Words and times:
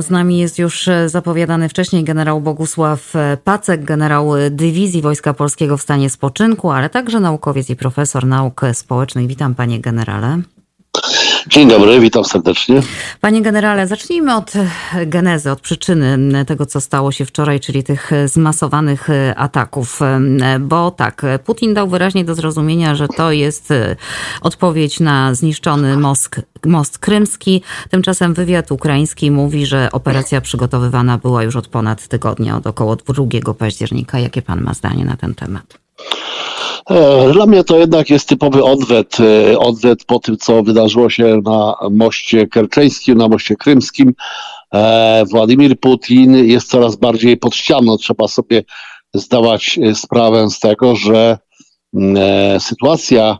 Z 0.00 0.10
nami 0.10 0.38
jest 0.38 0.58
już 0.58 0.88
e, 0.88 1.08
zapowiadany 1.08 1.68
wcześniej 1.68 2.04
generał 2.04 2.40
Bogusław 2.40 3.16
e, 3.16 3.36
Pacek, 3.44 3.84
generał 3.84 4.32
Dywizji 4.50 5.02
Wojska 5.02 5.34
Polskiego 5.34 5.76
w 5.76 5.82
stanie 5.82 6.10
spoczynku, 6.10 6.70
ale 6.70 6.90
także 6.90 7.20
naukowiec 7.20 7.70
i 7.70 7.76
profesor 7.76 8.26
nauk 8.26 8.60
społecznych. 8.72 9.26
Witam 9.26 9.54
panie 9.54 9.80
generale. 9.80 10.42
Dzień 11.48 11.68
dobry, 11.68 12.00
witam 12.00 12.24
serdecznie. 12.24 12.82
Panie 13.20 13.42
generale, 13.42 13.86
zacznijmy 13.86 14.36
od 14.36 14.52
genezy, 15.06 15.50
od 15.50 15.60
przyczyny 15.60 16.44
tego, 16.44 16.66
co 16.66 16.80
stało 16.80 17.12
się 17.12 17.24
wczoraj, 17.24 17.60
czyli 17.60 17.84
tych 17.84 18.10
zmasowanych 18.26 19.08
ataków. 19.36 20.00
Bo 20.60 20.90
tak, 20.90 21.22
Putin 21.44 21.74
dał 21.74 21.88
wyraźnie 21.88 22.24
do 22.24 22.34
zrozumienia, 22.34 22.94
że 22.94 23.08
to 23.08 23.32
jest 23.32 23.68
odpowiedź 24.40 25.00
na 25.00 25.34
zniszczony 25.34 25.96
most, 25.96 26.40
most 26.66 26.98
krymski. 26.98 27.62
Tymczasem 27.90 28.34
wywiad 28.34 28.72
ukraiński 28.72 29.30
mówi, 29.30 29.66
że 29.66 29.88
operacja 29.92 30.40
przygotowywana 30.40 31.18
była 31.18 31.42
już 31.42 31.56
od 31.56 31.68
ponad 31.68 32.08
tygodnia, 32.08 32.56
od 32.56 32.66
około 32.66 32.96
2 32.96 33.54
października. 33.54 34.18
Jakie 34.18 34.42
pan 34.42 34.60
ma 34.60 34.74
zdanie 34.74 35.04
na 35.04 35.16
ten 35.16 35.34
temat? 35.34 35.78
E, 36.90 37.32
dla 37.32 37.46
mnie 37.46 37.64
to 37.64 37.78
jednak 37.78 38.10
jest 38.10 38.28
typowy 38.28 38.64
odwet, 38.64 39.16
e, 39.20 39.58
odwet 39.58 40.04
po 40.04 40.18
tym, 40.18 40.36
co 40.36 40.62
wydarzyło 40.62 41.10
się 41.10 41.40
na 41.44 41.74
moście 41.90 42.46
kerczeńskim, 42.46 43.18
na 43.18 43.28
moście 43.28 43.56
krymskim. 43.56 44.14
E, 44.74 45.24
Władimir 45.30 45.80
Putin 45.80 46.46
jest 46.46 46.70
coraz 46.70 46.96
bardziej 46.96 47.36
pod 47.36 47.54
ścianą. 47.54 47.96
Trzeba 47.96 48.28
sobie 48.28 48.64
zdawać 49.14 49.78
sprawę 49.94 50.50
z 50.50 50.60
tego, 50.60 50.96
że 50.96 51.38
mm, 51.94 52.60
sytuacja 52.60 53.38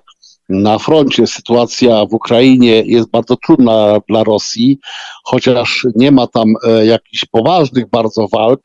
na 0.49 0.79
froncie, 0.79 1.27
sytuacja 1.27 2.07
w 2.07 2.15
Ukrainie 2.15 2.83
jest 2.87 3.11
bardzo 3.11 3.37
trudna 3.37 4.01
dla 4.09 4.25
Rosji, 4.25 4.79
chociaż 5.25 5.87
nie 5.97 6.13
ma 6.13 6.27
tam 6.27 6.55
jakichś 6.85 7.25
poważnych 7.25 7.91
bardzo 7.91 8.29
walk, 8.29 8.61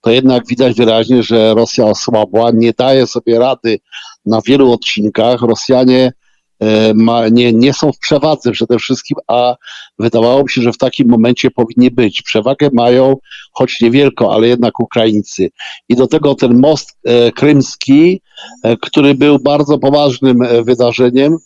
to 0.00 0.10
jednak 0.10 0.46
widać 0.46 0.76
wyraźnie, 0.76 1.22
że 1.22 1.54
Rosja 1.54 1.86
osłabła, 1.86 2.50
nie 2.54 2.72
daje 2.72 3.06
sobie 3.06 3.38
rady 3.38 3.78
na 4.26 4.40
wielu 4.46 4.72
odcinkach. 4.72 5.42
Rosjanie 5.42 6.12
e, 6.60 6.94
ma, 6.94 7.28
nie, 7.28 7.52
nie 7.52 7.72
są 7.72 7.92
w 7.92 7.98
przewadze 7.98 8.52
przede 8.52 8.78
wszystkim, 8.78 9.16
a 9.26 9.56
wydawało 9.98 10.42
mi 10.42 10.50
się, 10.50 10.62
że 10.62 10.72
w 10.72 10.78
takim 10.78 11.08
momencie 11.08 11.50
powinni 11.50 11.90
być. 11.90 12.22
Przewagę 12.22 12.70
mają, 12.72 13.16
choć 13.52 13.80
niewielką, 13.80 14.32
ale 14.32 14.48
jednak 14.48 14.80
Ukraińcy. 14.80 15.50
I 15.88 15.96
do 15.96 16.06
tego 16.06 16.34
ten 16.34 16.58
most 16.58 16.98
e, 17.04 17.32
krymski, 17.32 18.22
e, 18.62 18.76
który 18.76 19.14
był 19.14 19.38
bardzo 19.38 19.78
poważnym 19.78 20.42
e, 20.42 20.62
wydarzeniem, 20.62 21.36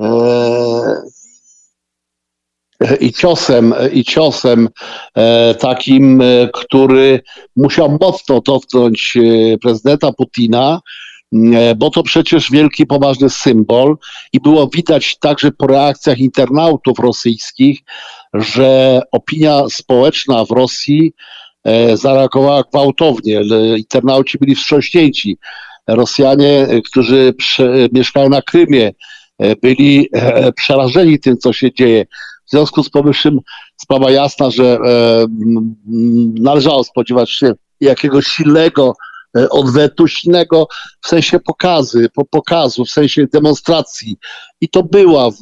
e, 0.00 1.02
i 3.00 3.12
ciosem, 3.12 3.74
i 3.92 4.04
ciosem 4.04 4.68
e, 5.14 5.54
takim, 5.54 6.22
który 6.52 7.20
musiał 7.56 7.98
mocno 8.00 8.40
dotknąć 8.40 9.18
prezydenta 9.62 10.12
Putina, 10.12 10.80
bo 11.76 11.90
to 11.90 12.02
przecież 12.02 12.50
wielki, 12.50 12.86
poważny 12.86 13.30
symbol 13.30 13.96
i 14.32 14.40
było 14.40 14.68
widać 14.74 15.18
także 15.18 15.50
po 15.50 15.66
reakcjach 15.66 16.18
internautów 16.18 16.98
rosyjskich, 16.98 17.80
że 18.34 19.00
opinia 19.12 19.62
społeczna 19.70 20.44
w 20.44 20.50
Rosji 20.50 21.12
zareagowała 21.94 22.62
gwałtownie. 22.62 23.40
Internauci 23.76 24.38
byli 24.38 24.54
wstrząśnięci. 24.54 25.38
Rosjanie, 25.88 26.66
którzy 26.86 27.34
mieszkają 27.92 28.28
na 28.28 28.42
Krymie, 28.42 28.92
byli 29.62 30.08
przerażeni 30.56 31.18
tym, 31.18 31.38
co 31.38 31.52
się 31.52 31.72
dzieje. 31.72 32.06
W 32.46 32.50
związku 32.50 32.82
z 32.82 32.90
powyższym 32.90 33.40
sprawa 33.76 34.10
jasna, 34.10 34.50
że 34.50 34.64
e, 34.64 35.26
należało 36.40 36.84
spodziewać 36.84 37.30
się 37.30 37.52
jakiegoś 37.80 38.26
silnego 38.26 38.88
e, 38.88 39.11
odwetu, 39.50 40.08
silnego 40.08 40.68
w 41.00 41.08
sensie 41.08 41.40
pokazy, 41.40 42.08
po, 42.14 42.24
pokazu, 42.24 42.84
w 42.84 42.90
sensie 42.90 43.26
demonstracji. 43.26 44.16
I 44.60 44.68
to 44.68 44.82
była 44.82 45.30
w, 45.30 45.36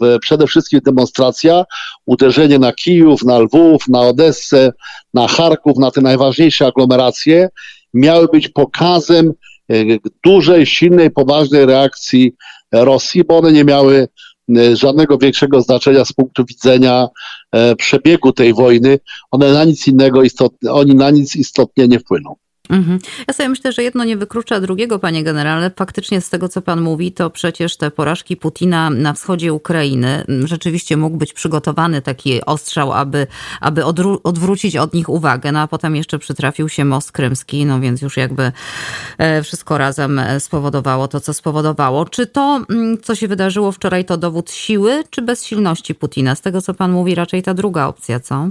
w, 0.00 0.18
przede 0.20 0.46
wszystkim 0.46 0.80
demonstracja, 0.84 1.64
uderzenie 2.06 2.58
na 2.58 2.72
Kijów, 2.72 3.22
na 3.22 3.38
Lwów, 3.38 3.88
na 3.88 4.00
Odessę, 4.00 4.72
na 5.14 5.28
Charków, 5.28 5.78
na 5.78 5.90
te 5.90 6.00
najważniejsze 6.00 6.66
aglomeracje, 6.66 7.48
miały 7.94 8.28
być 8.32 8.48
pokazem 8.48 9.32
e, 9.70 9.74
dużej, 10.24 10.66
silnej, 10.66 11.10
poważnej 11.10 11.66
reakcji 11.66 12.32
Rosji, 12.72 13.24
bo 13.24 13.38
one 13.38 13.52
nie 13.52 13.64
miały 13.64 14.08
E, 14.50 14.76
żadnego 14.76 15.18
większego 15.18 15.60
znaczenia 15.60 16.04
z 16.04 16.12
punktu 16.12 16.44
widzenia 16.44 17.08
e, 17.52 17.76
przebiegu 17.76 18.32
tej 18.32 18.54
wojny. 18.54 18.98
One 19.30 19.52
na 19.52 19.64
nic 19.64 19.88
innego 19.88 20.22
istotnie, 20.22 20.72
oni 20.72 20.94
na 20.94 21.10
nic 21.10 21.36
istotnie 21.36 21.88
nie 21.88 21.98
wpłyną. 21.98 22.36
Mhm. 22.70 22.98
Ja 23.28 23.34
sobie 23.34 23.48
myślę, 23.48 23.72
że 23.72 23.82
jedno 23.82 24.04
nie 24.04 24.16
wyklucza 24.16 24.60
drugiego, 24.60 24.98
panie 24.98 25.24
generale. 25.24 25.70
Faktycznie 25.76 26.20
z 26.20 26.30
tego, 26.30 26.48
co 26.48 26.62
pan 26.62 26.80
mówi, 26.80 27.12
to 27.12 27.30
przecież 27.30 27.76
te 27.76 27.90
porażki 27.90 28.36
Putina 28.36 28.90
na 28.90 29.12
wschodzie 29.12 29.52
Ukrainy 29.52 30.24
rzeczywiście 30.44 30.96
mógł 30.96 31.16
być 31.16 31.32
przygotowany 31.32 32.02
taki 32.02 32.44
ostrzał, 32.44 32.92
aby, 32.92 33.26
aby 33.60 33.84
odwrócić 34.22 34.76
od 34.76 34.94
nich 34.94 35.08
uwagę. 35.08 35.52
No 35.52 35.60
a 35.60 35.68
potem 35.68 35.96
jeszcze 35.96 36.18
przytrafił 36.18 36.68
się 36.68 36.84
most 36.84 37.12
krymski, 37.12 37.66
no 37.66 37.80
więc 37.80 38.02
już 38.02 38.16
jakby 38.16 38.52
e, 39.18 39.42
wszystko 39.42 39.78
razem 39.78 40.18
e, 40.18 40.40
spowodowało 40.40 41.08
to, 41.08 41.20
co 41.20 41.34
spowodowało. 41.34 42.04
Czy 42.04 42.26
to, 42.26 42.60
co 43.02 43.14
się 43.14 43.28
wydarzyło 43.28 43.72
wczoraj, 43.72 44.04
to 44.04 44.16
dowód 44.16 44.50
siły, 44.50 45.04
czy 45.10 45.22
bezsilności 45.22 45.94
Putina? 45.94 46.34
Z 46.34 46.40
tego, 46.40 46.62
co 46.62 46.74
pan 46.74 46.92
mówi, 46.92 47.14
raczej 47.14 47.42
ta 47.42 47.54
druga 47.54 47.86
opcja, 47.86 48.20
co? 48.20 48.50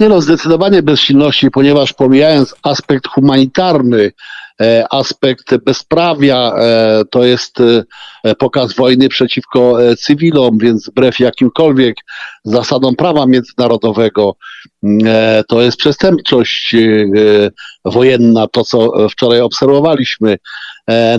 Nie 0.00 0.08
no, 0.08 0.20
zdecydowanie 0.20 0.82
bezsilności, 0.82 1.50
ponieważ 1.50 1.92
pomijając 1.92 2.54
aspekt 2.62 3.08
humanitarny, 3.08 4.12
e, 4.60 4.86
aspekt 4.90 5.56
bezprawia, 5.56 6.52
e, 6.58 7.02
to 7.10 7.24
jest 7.24 7.60
e, 7.60 8.34
pokaz 8.34 8.72
wojny 8.72 9.08
przeciwko 9.08 9.78
cywilom, 9.98 10.58
więc 10.58 10.88
wbrew 10.90 11.20
jakimkolwiek 11.20 11.96
zasadom 12.44 12.96
prawa 12.96 13.26
międzynarodowego, 13.26 14.36
to 15.48 15.62
jest 15.62 15.76
przestępczość 15.76 16.76
wojenna, 17.84 18.46
to 18.46 18.64
co 18.64 19.08
wczoraj 19.08 19.40
obserwowaliśmy. 19.40 20.38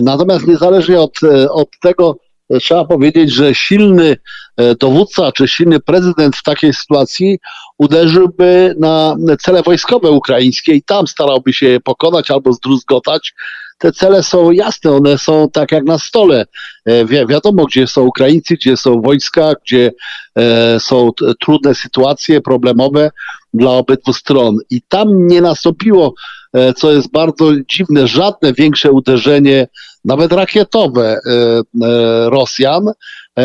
Natomiast 0.02 0.46
niezależnie 0.46 1.00
od, 1.00 1.18
od 1.50 1.68
tego, 1.80 2.16
trzeba 2.62 2.84
powiedzieć, 2.84 3.32
że 3.32 3.54
silny 3.54 4.16
e, 4.56 4.74
dowódca 4.74 5.32
czy 5.32 5.48
silny 5.48 5.80
prezydent 5.80 6.36
w 6.36 6.42
takiej 6.42 6.74
sytuacji 6.74 7.38
uderzyłby 7.78 8.74
na 8.78 9.16
cele 9.40 9.62
wojskowe 9.62 10.10
ukraińskie 10.10 10.74
i 10.74 10.82
tam 10.82 11.06
starałby 11.06 11.52
się 11.52 11.66
je 11.66 11.80
pokonać 11.80 12.30
albo 12.30 12.52
zdruzgotać. 12.52 13.34
Te 13.78 13.92
cele 13.92 14.22
są 14.22 14.50
jasne, 14.50 14.92
one 14.92 15.18
są 15.18 15.48
tak 15.52 15.72
jak 15.72 15.84
na 15.84 15.98
stole. 15.98 16.46
E, 16.84 17.04
wi 17.04 17.26
wiadomo, 17.26 17.64
gdzie 17.66 17.86
są 17.86 18.02
Ukraińcy, 18.02 18.54
gdzie 18.54 18.76
są 18.76 19.00
wojska, 19.00 19.52
gdzie 19.64 19.92
e, 20.36 20.80
są 20.80 21.10
trudne 21.40 21.74
sytuacje 21.74 22.40
problemowe 22.40 23.10
dla 23.54 23.70
obydwu 23.70 24.12
stron. 24.12 24.56
I 24.70 24.82
tam 24.88 25.26
nie 25.26 25.40
nastąpiło, 25.40 26.14
e, 26.52 26.74
co 26.74 26.92
jest 26.92 27.10
bardzo 27.10 27.52
dziwne, 27.70 28.08
żadne 28.08 28.52
większe 28.52 28.92
uderzenie 28.92 29.68
nawet 30.04 30.32
rakietowe 30.32 31.20
e, 31.26 31.30
e, 31.30 32.30
Rosjan, 32.30 32.84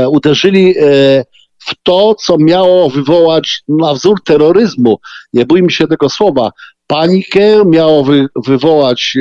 uderzyli 0.10 0.76
w 1.68 1.76
to, 1.84 2.16
co 2.16 2.38
miało 2.38 2.90
wywołać 2.90 3.64
na 3.68 3.94
wzór 3.94 4.24
terroryzmu, 4.24 5.00
nie 5.34 5.46
bójmy 5.46 5.72
się 5.72 5.88
tego 5.88 6.10
słowa, 6.10 6.52
panikę, 6.88 7.66
miało 7.66 8.04
wy, 8.04 8.28
wywołać 8.46 9.18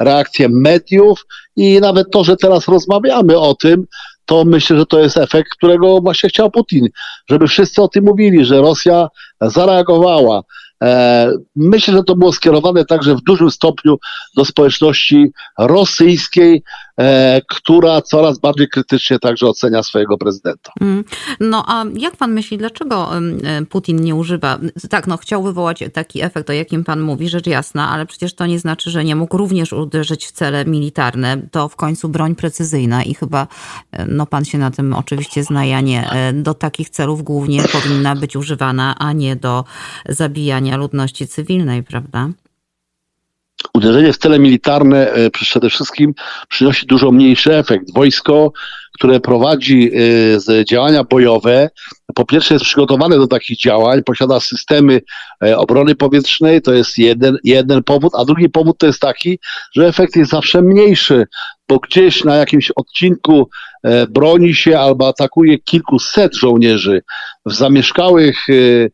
reakcję 0.00 0.48
mediów 0.48 1.26
i 1.56 1.80
nawet 1.80 2.10
to, 2.12 2.24
że 2.24 2.36
teraz 2.36 2.68
rozmawiamy 2.68 3.38
o 3.38 3.54
tym, 3.54 3.86
to 4.26 4.44
myślę, 4.44 4.78
że 4.78 4.86
to 4.86 5.00
jest 5.00 5.16
efekt, 5.16 5.50
którego 5.52 6.00
właśnie 6.00 6.28
chciał 6.28 6.50
Putin, 6.50 6.88
żeby 7.30 7.48
wszyscy 7.48 7.82
o 7.82 7.88
tym 7.88 8.04
mówili, 8.04 8.44
że 8.44 8.60
Rosja 8.60 9.08
zareagowała, 9.40 10.42
E, 10.82 11.32
myślę, 11.56 11.94
że 11.94 12.04
to 12.04 12.16
było 12.16 12.32
skierowane 12.32 12.84
także 12.84 13.14
w 13.14 13.20
dużym 13.20 13.50
stopniu 13.50 13.98
do 14.36 14.44
społeczności 14.44 15.32
rosyjskiej, 15.58 16.62
która 17.48 18.02
coraz 18.02 18.38
bardziej 18.38 18.68
krytycznie 18.68 19.18
także 19.18 19.46
ocenia 19.46 19.82
swojego 19.82 20.18
prezydenta. 20.18 20.72
Mm. 20.80 21.04
No 21.40 21.64
a 21.66 21.84
jak 21.94 22.16
pan 22.16 22.32
myśli, 22.32 22.58
dlaczego 22.58 23.10
Putin 23.68 24.00
nie 24.00 24.14
używa, 24.14 24.58
tak, 24.90 25.06
no 25.06 25.16
chciał 25.16 25.42
wywołać 25.42 25.84
taki 25.92 26.22
efekt, 26.22 26.50
o 26.50 26.52
jakim 26.52 26.84
pan 26.84 27.00
mówi, 27.00 27.28
rzecz 27.28 27.46
jasna, 27.46 27.90
ale 27.90 28.06
przecież 28.06 28.34
to 28.34 28.46
nie 28.46 28.58
znaczy, 28.58 28.90
że 28.90 29.04
nie 29.04 29.16
mógł 29.16 29.36
również 29.36 29.72
uderzyć 29.72 30.26
w 30.26 30.32
cele 30.32 30.64
militarne. 30.64 31.38
To 31.50 31.68
w 31.68 31.76
końcu 31.76 32.08
broń 32.08 32.34
precyzyjna 32.34 33.02
i 33.02 33.14
chyba, 33.14 33.46
e, 33.92 34.06
no 34.06 34.26
pan 34.26 34.44
się 34.44 34.58
na 34.58 34.70
tym 34.70 34.94
oczywiście 34.94 35.44
zna, 35.44 35.64
ja 35.64 35.80
nie, 35.80 36.10
do 36.34 36.54
takich 36.54 36.90
celów 36.90 37.22
głównie 37.22 37.62
powinna 37.72 38.16
być 38.16 38.36
używana, 38.36 38.94
a 38.98 39.12
nie 39.12 39.36
do 39.36 39.64
zabijania 40.08 40.76
ludności 40.76 41.28
cywilnej, 41.28 41.82
prawda? 41.82 42.28
Uderzenie 43.74 44.12
w 44.12 44.18
cele 44.18 44.38
militarne 44.38 45.12
przede 45.32 45.70
wszystkim 45.70 46.14
przynosi 46.48 46.86
dużo 46.86 47.10
mniejszy 47.10 47.56
efekt. 47.56 47.94
Wojsko, 47.94 48.52
które 48.92 49.20
prowadzi 49.20 49.90
z 50.36 50.68
działania 50.68 51.04
bojowe, 51.04 51.70
po 52.14 52.24
pierwsze 52.24 52.54
jest 52.54 52.64
przygotowane 52.64 53.16
do 53.16 53.26
takich 53.26 53.58
działań, 53.58 54.02
posiada 54.02 54.40
systemy 54.40 55.00
obrony 55.56 55.94
powietrznej, 55.94 56.62
to 56.62 56.74
jest 56.74 56.98
jeden, 56.98 57.38
jeden 57.44 57.82
powód, 57.82 58.12
a 58.16 58.24
drugi 58.24 58.48
powód 58.48 58.78
to 58.78 58.86
jest 58.86 59.00
taki, 59.00 59.38
że 59.74 59.86
efekt 59.86 60.16
jest 60.16 60.30
zawsze 60.30 60.62
mniejszy, 60.62 61.26
bo 61.68 61.78
gdzieś 61.78 62.24
na 62.24 62.36
jakimś 62.36 62.70
odcinku 62.70 63.48
e, 63.82 64.06
broni 64.06 64.54
się 64.54 64.78
albo 64.78 65.08
atakuje 65.08 65.58
kilkuset 65.58 66.34
żołnierzy. 66.34 67.02
W 67.46 67.52
zamieszkałych 67.52 68.36
e, 68.48 68.54
e, 68.54 68.90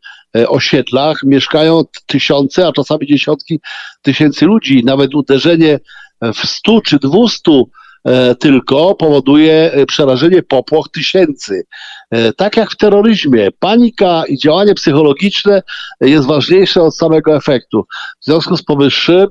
osiedlach 0.49 1.23
mieszkają 1.23 1.82
tysiące, 2.06 2.67
a 2.67 2.73
czasami 2.73 3.06
dziesiątki 3.06 3.61
tysięcy 4.02 4.46
ludzi. 4.46 4.84
Nawet 4.84 5.14
uderzenie 5.14 5.81
w 6.23 6.46
stu 6.46 6.81
czy 6.81 6.99
dwustu 6.99 7.70
tylko 8.40 8.94
powoduje 8.94 9.73
przerażenie 9.88 10.43
popłoch 10.43 10.88
tysięcy. 10.93 11.62
Tak 12.37 12.56
jak 12.56 12.70
w 12.70 12.76
terroryzmie, 12.76 13.49
panika 13.58 14.23
i 14.29 14.38
działanie 14.38 14.75
psychologiczne 14.75 15.62
jest 16.00 16.26
ważniejsze 16.26 16.82
od 16.82 16.96
samego 16.96 17.37
efektu. 17.37 17.84
W 18.20 18.25
związku 18.25 18.56
z 18.56 18.64
powyższym 18.64 19.26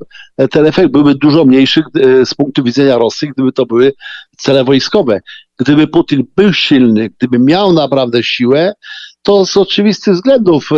ten 0.52 0.66
efekt 0.66 0.92
byłby 0.92 1.16
dużo 1.16 1.46
mniejszy 1.46 1.84
z 2.26 2.34
punktu 2.34 2.64
widzenia 2.64 2.98
Rosji, 2.98 3.30
gdyby 3.30 3.52
to 3.52 3.66
były 3.66 3.94
cele 4.38 4.64
wojskowe. 4.64 5.20
Gdyby 5.60 5.88
Putin 5.88 6.24
był 6.36 6.54
silny, 6.54 7.10
gdyby 7.18 7.40
miał 7.40 7.74
naprawdę 7.74 8.24
siłę, 8.24 8.74
to 9.24 9.46
z 9.46 9.58
oczywistych 9.58 10.14
względów 10.14 10.70
e, 10.72 10.76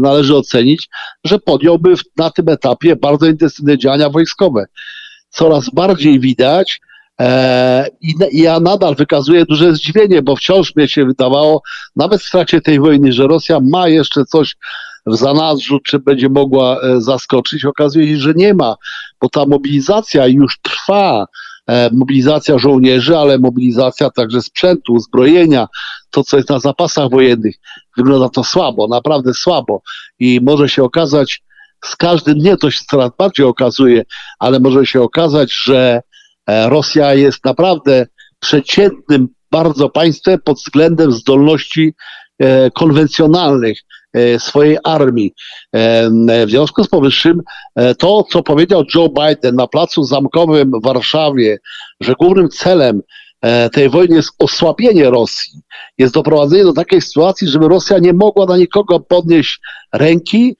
należy 0.00 0.36
ocenić, 0.36 0.88
że 1.24 1.38
podjąłby 1.38 1.94
na 2.16 2.30
tym 2.30 2.48
etapie 2.48 2.96
bardzo 2.96 3.26
intensywne 3.26 3.78
działania 3.78 4.10
wojskowe. 4.10 4.64
Coraz 5.28 5.70
bardziej 5.70 6.20
widać, 6.20 6.80
e, 7.20 7.88
i 8.00 8.14
ja 8.32 8.60
nadal 8.60 8.94
wykazuję 8.94 9.44
duże 9.44 9.74
zdziwienie, 9.74 10.22
bo 10.22 10.36
wciąż 10.36 10.76
mnie 10.76 10.88
się 10.88 11.04
wydawało, 11.04 11.62
nawet 11.96 12.22
w 12.22 12.30
trakcie 12.30 12.60
tej 12.60 12.80
wojny, 12.80 13.12
że 13.12 13.26
Rosja 13.26 13.58
ma 13.62 13.88
jeszcze 13.88 14.24
coś 14.24 14.56
w 15.06 15.16
zanadrzu, 15.16 15.80
czy 15.80 15.98
będzie 15.98 16.28
mogła 16.28 16.80
e, 16.80 17.00
zaskoczyć. 17.00 17.64
Okazuje 17.64 18.08
się, 18.08 18.16
że 18.16 18.32
nie 18.36 18.54
ma, 18.54 18.76
bo 19.20 19.28
ta 19.28 19.46
mobilizacja 19.46 20.26
już 20.26 20.58
trwa. 20.62 21.26
E, 21.66 21.90
mobilizacja 21.92 22.58
żołnierzy, 22.58 23.18
ale 23.18 23.38
mobilizacja 23.38 24.10
także 24.10 24.42
sprzętu, 24.42 24.92
uzbrojenia, 24.92 25.68
to 26.10 26.24
co 26.24 26.36
jest 26.36 26.50
na 26.50 26.58
zapasach 26.58 27.10
wojennych. 27.10 27.56
Wygląda 27.96 28.28
to 28.28 28.44
słabo, 28.44 28.88
naprawdę 28.88 29.34
słabo 29.34 29.82
i 30.18 30.40
może 30.42 30.68
się 30.68 30.82
okazać, 30.82 31.42
z 31.84 31.96
każdym 31.96 32.38
dniem 32.38 32.56
to 32.56 32.70
się 32.70 32.84
coraz 32.90 33.10
bardziej 33.18 33.46
okazuje, 33.46 34.02
ale 34.38 34.60
może 34.60 34.86
się 34.86 35.02
okazać, 35.02 35.52
że 35.64 36.02
e, 36.46 36.68
Rosja 36.68 37.14
jest 37.14 37.44
naprawdę 37.44 38.06
przeciętnym 38.40 39.28
bardzo 39.50 39.88
państwem 39.88 40.38
pod 40.44 40.56
względem 40.56 41.12
zdolności 41.12 41.94
konwencjonalnych. 42.74 43.78
E, 44.12 44.38
swojej 44.38 44.78
armii. 44.84 45.34
E, 45.72 46.10
w 46.46 46.50
związku 46.50 46.84
z 46.84 46.88
powyższym 46.88 47.42
e, 47.76 47.94
to, 47.94 48.24
co 48.30 48.42
powiedział 48.42 48.84
Joe 48.94 49.08
Biden 49.08 49.54
na 49.54 49.66
placu 49.66 50.04
zamkowym 50.04 50.70
w 50.70 50.84
Warszawie, 50.84 51.58
że 52.00 52.14
głównym 52.14 52.48
celem 52.48 53.02
tej 53.72 53.90
wojny 53.90 54.16
jest 54.16 54.30
osłabienie 54.38 55.10
Rosji, 55.10 55.60
jest 55.98 56.14
doprowadzenie 56.14 56.64
do 56.64 56.72
takiej 56.72 57.00
sytuacji, 57.00 57.48
żeby 57.48 57.68
Rosja 57.68 57.98
nie 57.98 58.12
mogła 58.12 58.46
na 58.46 58.56
nikogo 58.56 59.00
podnieść 59.00 59.60
ręki, 59.92 60.56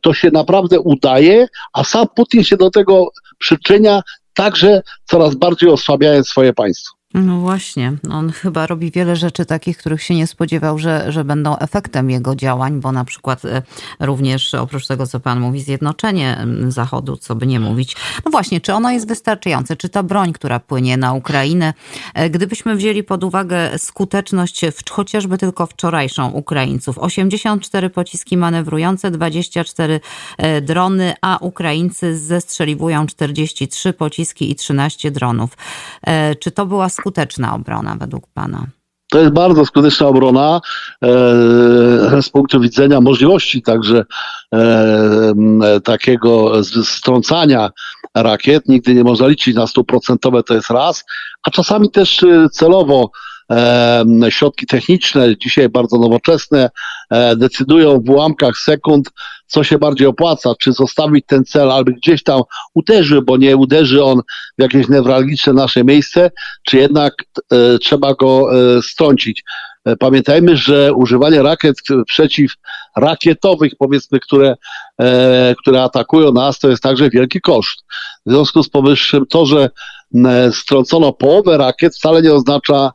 to 0.00 0.14
się 0.14 0.30
naprawdę 0.30 0.80
udaje, 0.80 1.48
a 1.72 1.84
sam 1.84 2.06
Putin 2.16 2.44
się 2.44 2.56
do 2.56 2.70
tego 2.70 3.08
przyczynia, 3.38 4.02
także 4.34 4.82
coraz 5.04 5.34
bardziej 5.34 5.70
osłabiając 5.70 6.28
swoje 6.28 6.52
państwo. 6.52 7.01
No 7.14 7.38
właśnie, 7.38 7.92
on 8.10 8.30
chyba 8.30 8.66
robi 8.66 8.90
wiele 8.90 9.16
rzeczy 9.16 9.46
takich, 9.46 9.78
których 9.78 10.02
się 10.02 10.14
nie 10.14 10.26
spodziewał, 10.26 10.78
że, 10.78 11.12
że 11.12 11.24
będą 11.24 11.58
efektem 11.58 12.10
jego 12.10 12.36
działań, 12.36 12.80
bo 12.80 12.92
na 12.92 13.04
przykład 13.04 13.44
e, 13.44 13.62
również 14.00 14.54
oprócz 14.54 14.86
tego, 14.86 15.06
co 15.06 15.20
pan 15.20 15.40
mówi, 15.40 15.62
zjednoczenie 15.62 16.46
Zachodu, 16.68 17.16
co 17.16 17.34
by 17.34 17.46
nie 17.46 17.60
mówić. 17.60 17.96
No 18.24 18.30
właśnie, 18.30 18.60
czy 18.60 18.74
ono 18.74 18.90
jest 18.90 19.08
wystarczające? 19.08 19.76
Czy 19.76 19.88
ta 19.88 20.02
broń, 20.02 20.32
która 20.32 20.60
płynie 20.60 20.96
na 20.96 21.12
Ukrainę, 21.12 21.74
e, 22.14 22.30
gdybyśmy 22.30 22.76
wzięli 22.76 23.02
pod 23.02 23.24
uwagę 23.24 23.78
skuteczność 23.78 24.60
w, 24.66 24.90
chociażby 24.90 25.38
tylko 25.38 25.66
wczorajszą 25.66 26.30
Ukraińców, 26.30 26.98
84 26.98 27.90
pociski 27.90 28.36
manewrujące, 28.36 29.10
24 29.10 30.00
e, 30.38 30.60
drony, 30.60 31.14
a 31.20 31.38
Ukraińcy 31.40 32.18
zestrzeliwują 32.18 33.06
43 33.06 33.92
pociski 33.92 34.50
i 34.50 34.54
13 34.54 35.10
dronów. 35.10 35.56
Czy 36.40 36.50
to 36.50 36.66
była 36.66 36.88
skuteczna 37.02 37.54
obrona 37.54 37.96
według 38.00 38.26
Pana? 38.34 38.66
To 39.10 39.18
jest 39.18 39.32
bardzo 39.32 39.66
skuteczna 39.66 40.06
obrona 40.06 40.60
e, 41.04 41.08
z 42.22 42.28
punktu 42.28 42.60
widzenia 42.60 43.00
możliwości 43.00 43.62
także 43.62 44.04
e, 44.54 45.80
takiego 45.84 46.64
strącania 46.84 47.70
rakiet. 48.14 48.68
Nigdy 48.68 48.94
nie 48.94 49.04
można 49.04 49.26
liczyć 49.26 49.56
na 49.56 49.66
stuprocentowe, 49.66 50.42
to 50.42 50.54
jest 50.54 50.70
raz, 50.70 51.04
a 51.42 51.50
czasami 51.50 51.90
też 51.90 52.22
e, 52.22 52.48
celowo 52.52 53.10
środki 54.30 54.66
techniczne, 54.66 55.36
dzisiaj 55.36 55.68
bardzo 55.68 55.98
nowoczesne, 55.98 56.70
e, 57.10 57.36
decydują 57.36 58.00
w 58.00 58.10
ułamkach 58.10 58.58
sekund, 58.58 59.10
co 59.46 59.64
się 59.64 59.78
bardziej 59.78 60.06
opłaca, 60.06 60.52
czy 60.60 60.72
zostawić 60.72 61.24
ten 61.26 61.44
cel, 61.44 61.70
albo 61.70 61.92
gdzieś 61.92 62.22
tam 62.22 62.42
uderzy, 62.74 63.22
bo 63.22 63.36
nie 63.36 63.56
uderzy 63.56 64.04
on 64.04 64.20
w 64.58 64.62
jakieś 64.62 64.88
newralgiczne 64.88 65.52
nasze 65.52 65.84
miejsce, 65.84 66.30
czy 66.64 66.76
jednak 66.76 67.14
e, 67.52 67.78
trzeba 67.78 68.14
go 68.14 68.48
e, 68.52 68.82
strącić. 68.82 69.44
Pamiętajmy, 69.98 70.56
że 70.56 70.92
używanie 70.92 71.42
rakiet 71.42 71.76
przeciwrakietowych, 72.06 73.72
powiedzmy, 73.78 74.20
które, 74.20 74.56
które 75.58 75.82
atakują 75.82 76.32
nas, 76.32 76.58
to 76.58 76.70
jest 76.70 76.82
także 76.82 77.10
wielki 77.10 77.40
koszt. 77.40 77.84
W 78.26 78.30
związku 78.30 78.62
z 78.62 78.68
powyższym 78.68 79.26
to, 79.26 79.46
że 79.46 79.70
strącono 80.52 81.12
połowę 81.12 81.58
rakiet, 81.58 81.94
wcale 81.94 82.22
nie 82.22 82.34
oznacza 82.34 82.92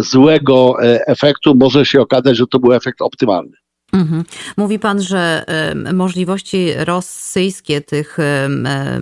złego 0.00 0.82
e, 0.82 1.06
efektu, 1.06 1.54
może 1.54 1.84
się 1.84 2.00
okazać, 2.00 2.36
że 2.36 2.46
to 2.46 2.58
był 2.58 2.72
efekt 2.72 3.02
optymalny. 3.02 3.56
Mhm. 3.92 4.24
Mówi 4.56 4.78
pan, 4.78 5.02
że 5.02 5.44
możliwości 5.92 6.72
rosyjskie 6.76 7.80
tych 7.80 8.18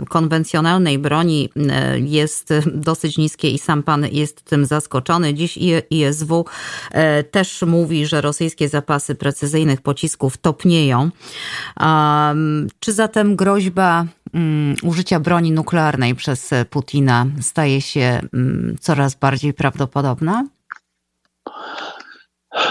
konwencjonalnej 0.09 0.99
broni 0.99 1.49
jest 1.97 2.55
dosyć 2.75 3.19
niskie 3.19 3.51
i 3.51 3.59
sam 3.59 3.83
pan 3.83 4.07
jest 4.13 4.43
tym 4.43 4.65
zaskoczony. 4.65 5.35
Dziś 5.35 5.59
ISW 5.91 6.45
e, 6.91 7.25
też 7.25 7.63
mówi, 7.63 8.07
że 8.07 8.21
rosyjskie 8.21 8.69
zapasy 8.69 9.15
precyzyjnych 9.15 9.81
pocisków 9.81 10.37
topnieją. 10.37 11.11
Czy 12.81 12.93
zatem 12.93 13.37
groźba 13.37 14.07
użycia 14.83 15.21
broni 15.21 15.53
nuklearnej 15.53 16.15
przez 16.15 16.51
Putina 16.71 17.27
staje 17.41 17.81
się 17.81 18.21
mm, 18.35 18.77
coraz 18.81 19.15
bardziej 19.15 19.55
prawdopodobna? 19.55 20.45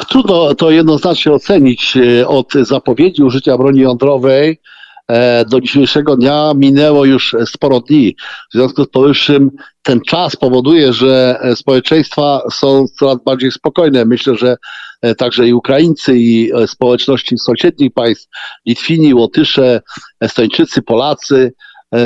Trudno 0.10 0.56
to 0.56 0.72
jednoznacznie 0.72 1.32
ocenić. 1.32 1.98
E, 1.98 2.28
od 2.28 2.54
zapowiedzi 2.54 3.24
użycia 3.24 3.58
broni 3.58 3.80
jądrowej 3.80 4.62
e, 5.08 5.46
do 5.46 5.62
dzisiejszego 5.62 6.18
dnia 6.18 6.52
minęło 6.56 7.06
już 7.06 7.36
sporo 7.46 7.80
dni. 7.80 8.16
W 8.50 8.54
związku 8.54 8.84
z 8.84 8.88
powyższym 8.88 9.52
ten 9.82 10.02
czas 10.02 10.36
powoduje, 10.36 10.94
że 10.94 11.40
społeczeństwa 11.56 12.42
są 12.52 12.86
coraz 13.00 13.18
bardziej 13.26 13.52
spokojne. 13.52 14.06
Myślę, 14.06 14.36
że 14.36 14.52
e, 14.52 14.58
także 15.18 15.48
i 15.48 15.54
Ukraińcy, 15.54 16.18
i 16.18 16.52
społeczności 16.68 17.38
sąsiednich 17.38 17.94
państw, 17.94 18.28
Litwini, 18.66 19.14
Łotysze, 19.14 19.82
Estończycy, 20.20 20.82
Polacy, 20.82 21.54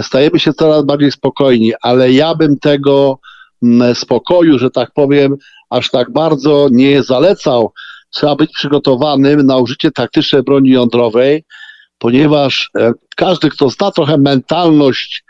stajemy 0.01 0.39
się 0.39 0.53
coraz 0.53 0.85
bardziej 0.85 1.11
spokojni, 1.11 1.73
ale 1.81 2.11
ja 2.11 2.35
bym 2.35 2.59
tego 2.59 3.19
spokoju, 3.93 4.59
że 4.59 4.71
tak 4.71 4.91
powiem, 4.93 5.35
aż 5.69 5.89
tak 5.89 6.11
bardzo 6.11 6.67
nie 6.71 7.03
zalecał. 7.03 7.73
Trzeba 8.09 8.35
być 8.35 8.51
przygotowanym 8.51 9.45
na 9.45 9.57
użycie 9.57 9.91
taktycznej 9.91 10.43
broni 10.43 10.69
jądrowej, 10.69 11.45
ponieważ 11.97 12.69
e, 12.77 12.91
każdy, 13.15 13.49
kto 13.49 13.69
zna 13.69 13.91
trochę 13.91 14.17
mentalność 14.17 15.23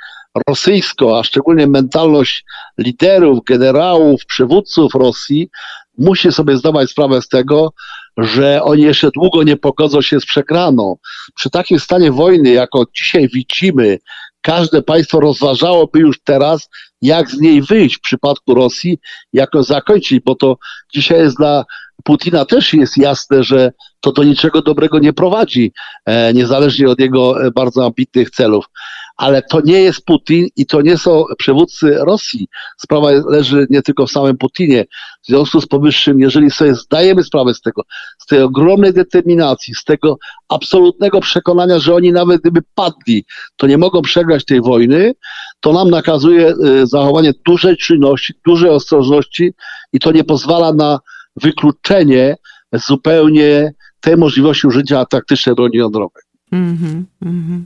rosyjską, 0.47 1.17
a 1.17 1.23
szczególnie 1.23 1.67
mentalność 1.67 2.45
liderów, 2.77 3.39
generałów, 3.45 4.25
przywódców 4.25 4.93
Rosji, 4.95 5.49
musi 5.97 6.31
sobie 6.31 6.57
zdawać 6.57 6.89
sprawę 6.89 7.21
z 7.21 7.27
tego, 7.27 7.73
że 8.17 8.63
oni 8.63 8.83
jeszcze 8.83 9.11
długo 9.11 9.43
nie 9.43 9.57
pogodzą 9.57 10.01
się 10.01 10.19
z 10.19 10.25
przegraną. 10.25 10.95
Przy 11.35 11.49
takim 11.49 11.79
stanie 11.79 12.11
wojny, 12.11 12.49
jako 12.49 12.85
dzisiaj 12.95 13.27
widzimy, 13.27 13.99
każde 14.41 14.81
państwo 14.81 15.19
rozważałoby 15.19 15.99
już 15.99 16.19
teraz, 16.23 16.69
jak 17.01 17.29
z 17.29 17.39
niej 17.39 17.61
wyjść 17.61 17.97
w 17.97 18.01
przypadku 18.01 18.53
Rosji, 18.53 18.97
jak 19.33 19.49
zakończyć, 19.59 20.19
bo 20.25 20.35
to 20.35 20.57
dzisiaj 20.93 21.19
jest 21.19 21.37
dla 21.37 21.65
Putina 22.03 22.45
też 22.45 22.73
jest 22.73 22.97
jasne, 22.97 23.43
że 23.43 23.71
to 23.99 24.11
do 24.11 24.23
niczego 24.23 24.61
dobrego 24.61 24.99
nie 24.99 25.13
prowadzi, 25.13 25.71
e, 26.05 26.33
niezależnie 26.33 26.89
od 26.89 26.99
jego 26.99 27.45
e, 27.45 27.51
bardzo 27.51 27.85
ambitnych 27.85 28.29
celów. 28.29 28.65
Ale 29.17 29.41
to 29.41 29.61
nie 29.65 29.81
jest 29.81 30.05
Putin 30.05 30.47
i 30.55 30.65
to 30.65 30.81
nie 30.81 30.97
są 30.97 31.25
przywódcy 31.37 31.97
Rosji. 31.99 32.47
Sprawa 32.77 33.11
leży 33.11 33.67
nie 33.69 33.81
tylko 33.81 34.07
w 34.07 34.11
samym 34.11 34.37
Putinie. 34.37 34.85
W 35.23 35.27
związku 35.27 35.61
z 35.61 35.67
powyższym, 35.67 36.19
jeżeli 36.19 36.51
sobie 36.51 36.75
zdajemy 36.75 37.23
sprawę 37.23 37.53
z 37.53 37.61
tego, 37.61 37.81
z 38.17 38.25
tej 38.25 38.41
ogromnej 38.41 38.93
determinacji, 38.93 39.75
z 39.75 39.83
tego 39.83 40.17
absolutnego 40.49 41.21
przekonania, 41.21 41.79
że 41.79 41.95
oni 41.95 42.11
nawet 42.11 42.41
gdyby 42.41 42.61
padli, 42.75 43.25
to 43.55 43.67
nie 43.67 43.77
mogą 43.77 44.01
przegrać 44.01 44.45
tej 44.45 44.61
wojny, 44.61 45.13
to 45.59 45.73
nam 45.73 45.89
nakazuje 45.89 46.53
y, 46.81 46.87
zachowanie 46.87 47.33
dużej 47.45 47.77
czynności, 47.77 48.33
dużej 48.45 48.69
ostrożności 48.69 49.53
i 49.93 49.99
to 49.99 50.11
nie 50.11 50.23
pozwala 50.23 50.73
na 50.73 50.99
wykluczenie 51.35 52.35
zupełnie 52.73 53.73
tej 53.99 54.17
możliwości 54.17 54.67
użycia 54.67 55.05
taktycznej 55.05 55.55
broni 55.55 55.77
jądrowej. 55.77 56.24
Mm-hmm, 56.55 57.03
mm-hmm. 57.23 57.59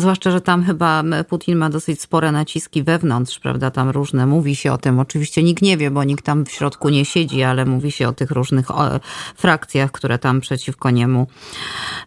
Zwłaszcza, 0.00 0.30
że 0.30 0.40
tam 0.40 0.64
chyba 0.64 1.02
Putin 1.28 1.58
ma 1.58 1.70
dosyć 1.70 2.02
spore 2.02 2.32
naciski 2.32 2.82
wewnątrz, 2.82 3.38
prawda? 3.38 3.70
Tam 3.70 3.90
różne, 3.90 4.26
mówi 4.26 4.56
się 4.56 4.72
o 4.72 4.78
tym. 4.78 4.98
Oczywiście 4.98 5.42
nikt 5.42 5.62
nie 5.62 5.76
wie, 5.76 5.90
bo 5.90 6.04
nikt 6.04 6.24
tam 6.24 6.44
w 6.46 6.50
środku 6.50 6.88
nie 6.88 7.04
siedzi, 7.04 7.42
ale 7.42 7.64
mówi 7.64 7.92
się 7.92 8.08
o 8.08 8.12
tych 8.12 8.30
różnych 8.30 8.66
frakcjach, 9.36 9.92
które 9.92 10.18
tam 10.18 10.40
przeciwko 10.40 10.90
niemu 10.90 11.26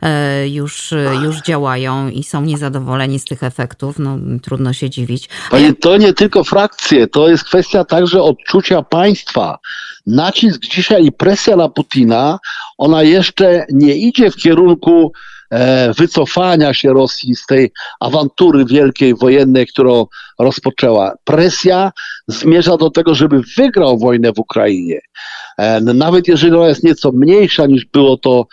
e, 0.02 0.50
już, 0.50 0.94
już 1.24 1.42
działają 1.42 2.10
i 2.10 2.24
są 2.24 2.42
niezadowoleni 2.42 3.20
z 3.20 3.26
tych 3.26 3.44
efektów. 3.44 4.00
No, 4.00 4.18
trudno 4.42 4.74
się 4.74 4.90
dziwić. 4.90 5.30
Panie, 5.52 5.74
to 5.74 5.98
nie 5.98 6.14
tylko 6.14 6.44
frakcje, 6.44 7.08
to 7.08 7.30
jest 7.30 7.44
kwestia 7.44 7.86
także 7.86 8.22
odczucia 8.22 8.82
państwa. 8.82 9.60
Nacisk 10.06 10.62
dzisiaj 10.62 11.06
i 11.06 11.12
presja 11.12 11.56
na 11.56 11.70
Putina, 11.70 12.40
ona 12.78 13.04
jeszcze 13.04 13.66
nie 13.70 13.96
idzie 13.96 14.32
w 14.32 14.36
kierunku 14.36 15.12
wycofania 15.98 16.74
się 16.74 16.94
Rosji 16.94 17.36
z 17.36 17.46
tej 17.46 17.72
awantury 18.00 18.66
wielkiej 18.66 19.16
wojennej, 19.16 19.68
którą 19.68 20.06
rozpoczęła. 20.40 21.14
Presja 21.24 21.92
zmierza 22.28 22.78
do 22.78 22.90
tego, 22.90 23.16
żeby 23.16 23.42
wygrał 23.58 24.00
wojnę 24.00 24.34
w 24.34 24.40
Ukrainie. 24.40 25.00
E, 25.58 25.82
nawet 25.82 26.28
jeżeli 26.28 26.56
ona 26.56 26.68
jest 26.68 26.84
nieco 26.84 27.12
mniejsza 27.12 27.66
niż 27.66 27.86
było 27.86 28.18
to 28.18 28.46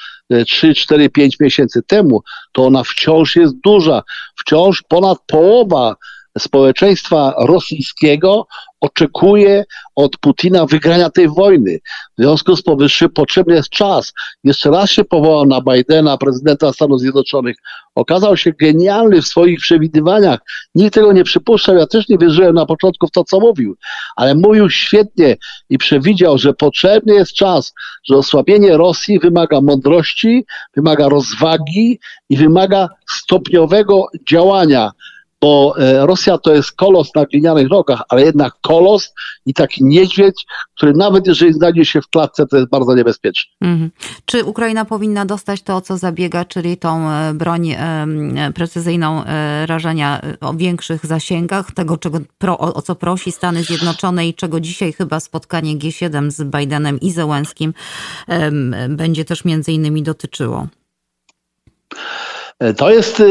3, 0.47 0.75
4, 0.75 1.11
5 1.11 1.41
miesięcy 1.41 1.83
temu, 1.83 2.23
to 2.53 2.67
ona 2.67 2.85
wciąż 2.85 3.37
jest 3.37 3.55
duża. 3.65 4.03
Wciąż 4.37 4.83
ponad 4.89 5.19
połowa 5.27 5.97
społeczeństwa 6.39 7.35
rosyjskiego 7.39 8.47
oczekuje 8.81 9.65
od 9.97 10.17
Putina 10.17 10.67
wygrania 10.67 11.11
tej 11.11 11.29
wojny. 11.29 11.79
W 12.19 12.23
związku 12.23 12.57
z 12.57 12.63
powyższym 12.63 13.11
potrzebny 13.11 13.55
jest 13.55 13.69
czas. 13.69 14.13
Jeszcze 14.45 14.71
raz 14.71 14.91
się 14.91 15.05
powołał 15.05 15.47
na 15.47 15.61
Bidena, 15.61 16.19
prezydenta 16.19 16.73
Stanów 16.73 17.01
Zjednoczonych. 17.01 17.57
Okazał 17.95 18.37
się 18.37 18.53
genialny 18.53 19.23
w 19.23 19.27
swoich 19.27 19.61
przewidywaniach. 19.61 20.41
Nikt 20.75 20.95
tego 20.95 21.13
nie 21.13 21.25
przypuszczał. 21.25 21.77
Ja 21.77 21.87
też 21.87 22.09
nie 22.09 22.19
wierzyłem 22.19 22.55
na 22.55 22.67
początku 22.67 23.07
w 23.07 23.11
to, 23.11 23.25
co 23.25 23.41
mówił, 23.41 23.77
ale 24.17 24.35
mówił 24.35 24.71
świetnie 24.71 25.37
i 25.71 25.79
przewidział, 25.79 26.39
że 26.39 26.55
potrzebny 26.55 27.15
jest 27.15 27.33
czas, 27.33 27.75
że 28.05 28.17
osłabienie 28.17 28.77
Rosji 28.77 29.19
wymaga 29.19 29.61
mądrości, 29.61 30.47
wymaga 30.77 31.09
rozwagi 31.09 32.01
i 32.31 32.37
wymaga 32.37 32.89
stopniowego 33.11 34.07
działania 34.29 34.91
bo 35.41 35.75
e, 35.79 36.07
Rosja 36.07 36.39
to 36.39 36.55
jest 36.55 36.73
kolos 36.73 37.15
na 37.15 37.25
glinianych 37.25 37.71
nogach, 37.71 38.03
ale 38.09 38.23
jednak 38.23 38.53
kolos 38.61 39.13
i 39.47 39.55
taki 39.55 39.85
niedźwiedź, 39.85 40.47
który 40.77 40.93
nawet 40.93 41.27
jeżeli 41.27 41.53
znajdzie 41.53 41.85
się 41.85 42.01
w 42.01 42.09
klatce, 42.09 42.47
to 42.47 42.57
jest 42.57 42.69
bardzo 42.69 42.95
niebezpieczny. 42.95 43.53
Mhm. 43.61 43.91
Czy 44.25 44.45
Ukraina 44.45 44.85
powinna 44.85 45.25
dostać 45.25 45.63
to, 45.63 45.77
o 45.77 45.81
co 45.81 45.97
zabiega, 45.97 46.45
czyli 46.45 46.77
tą 46.77 47.11
e, 47.11 47.35
broń 47.35 47.71
e, 47.71 48.07
precyzyjną 48.55 49.23
rażenia 49.67 50.21
o 50.41 50.55
większych 50.55 51.07
zasięgach, 51.07 51.73
tego, 51.73 51.97
czego, 51.97 52.19
o 52.59 52.83
co 52.83 52.95
prosi 52.95 53.33
Stany 53.33 53.63
Zjednoczone 53.63 54.29
i 54.29 54.35
czego 54.35 54.61
dzisiaj 54.61 54.93
chyba 54.93 55.21
spotkanie 55.21 55.77
G7 55.77 56.31
z 56.31 56.45
Bidenem 56.45 57.01
i 57.01 57.11
Zełenskim 57.11 57.75
będzie 58.89 59.25
też 59.25 59.45
między 59.45 59.73
innymi 59.73 60.03
dotyczyło? 60.03 60.67
To 62.77 62.91
jest 62.91 63.21
e, 63.21 63.25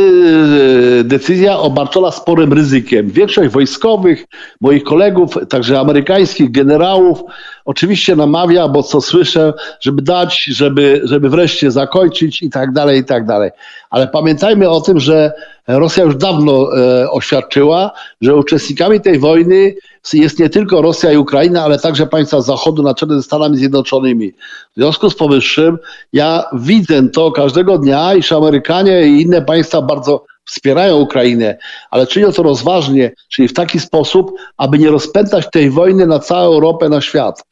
decyzja 1.03 1.57
obarczona 1.59 2.11
sporym 2.11 2.53
ryzykiem. 2.53 3.09
Większość 3.09 3.49
wojskowych, 3.49 4.25
moich 4.61 4.83
kolegów, 4.83 5.29
także 5.49 5.79
amerykańskich 5.79 6.51
generałów, 6.51 7.23
oczywiście 7.65 8.15
namawia, 8.15 8.67
bo 8.67 8.83
co 8.83 9.01
słyszę, 9.01 9.53
żeby 9.79 10.01
dać, 10.01 10.43
żeby, 10.43 11.01
żeby 11.03 11.29
wreszcie 11.29 11.71
zakończyć 11.71 12.41
i 12.41 12.49
tak 12.49 12.71
dalej, 12.71 12.99
i 12.99 13.05
tak 13.05 13.25
dalej. 13.25 13.51
Ale 13.89 14.07
pamiętajmy 14.07 14.69
o 14.69 14.81
tym, 14.81 14.99
że 14.99 15.31
Rosja 15.67 16.03
już 16.03 16.15
dawno 16.15 16.77
e, 16.77 17.11
oświadczyła, 17.11 17.91
że 18.21 18.35
uczestnikami 18.35 19.01
tej 19.01 19.19
wojny 19.19 19.75
jest 20.13 20.39
nie 20.39 20.49
tylko 20.49 20.81
Rosja 20.81 21.11
i 21.11 21.17
Ukraina, 21.17 21.63
ale 21.63 21.79
także 21.79 22.07
państwa 22.07 22.41
Zachodu 22.41 22.83
na 22.83 22.93
czele 22.93 23.15
ze 23.15 23.23
Stanami 23.23 23.57
Zjednoczonymi. 23.57 24.31
W 24.71 24.75
związku 24.75 25.09
z 25.09 25.15
powyższym 25.15 25.77
ja 26.13 26.43
widzę 26.53 27.09
to 27.09 27.31
każdego 27.31 27.77
dnia, 27.77 28.13
iż 28.15 28.31
Amerykanie 28.31 29.07
i 29.07 29.21
inne 29.21 29.41
państwa 29.41 29.81
bardzo 29.81 30.25
wspierają 30.45 30.97
Ukrainę, 30.97 31.57
ale 31.91 32.07
czynią 32.07 32.31
to 32.31 32.43
rozważnie, 32.43 33.11
czyli 33.29 33.47
w 33.47 33.53
taki 33.53 33.79
sposób, 33.79 34.31
aby 34.57 34.77
nie 34.77 34.89
rozpętać 34.89 35.45
tej 35.51 35.69
wojny 35.69 36.07
na 36.07 36.19
całą 36.19 36.53
Europę, 36.55 36.89
na 36.89 37.01
świat. 37.01 37.43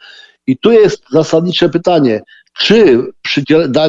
I 0.47 0.57
tu 0.57 0.71
jest 0.71 1.03
zasadnicze 1.11 1.69
pytanie, 1.69 2.21
czy 2.57 3.03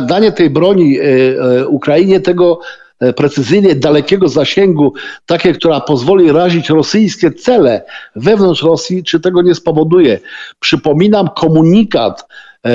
danie 0.01 0.33
tej 0.33 0.51
broni 0.51 0.99
e, 0.99 1.03
e, 1.03 1.69
Ukrainie 1.69 2.21
tego 2.21 2.61
E, 3.01 3.13
precyzyjnie 3.13 3.75
dalekiego 3.75 4.29
zasięgu, 4.29 4.95
takie, 5.27 5.53
która 5.53 5.81
pozwoli 5.81 6.33
razić 6.33 6.69
rosyjskie 6.71 7.33
cele 7.33 7.85
wewnątrz 8.17 8.63
Rosji, 8.63 9.05
czy 9.05 9.21
tego 9.21 9.43
nie 9.43 9.55
spowoduje. 9.55 10.21
Przypominam 10.61 11.29
komunikat 11.29 12.27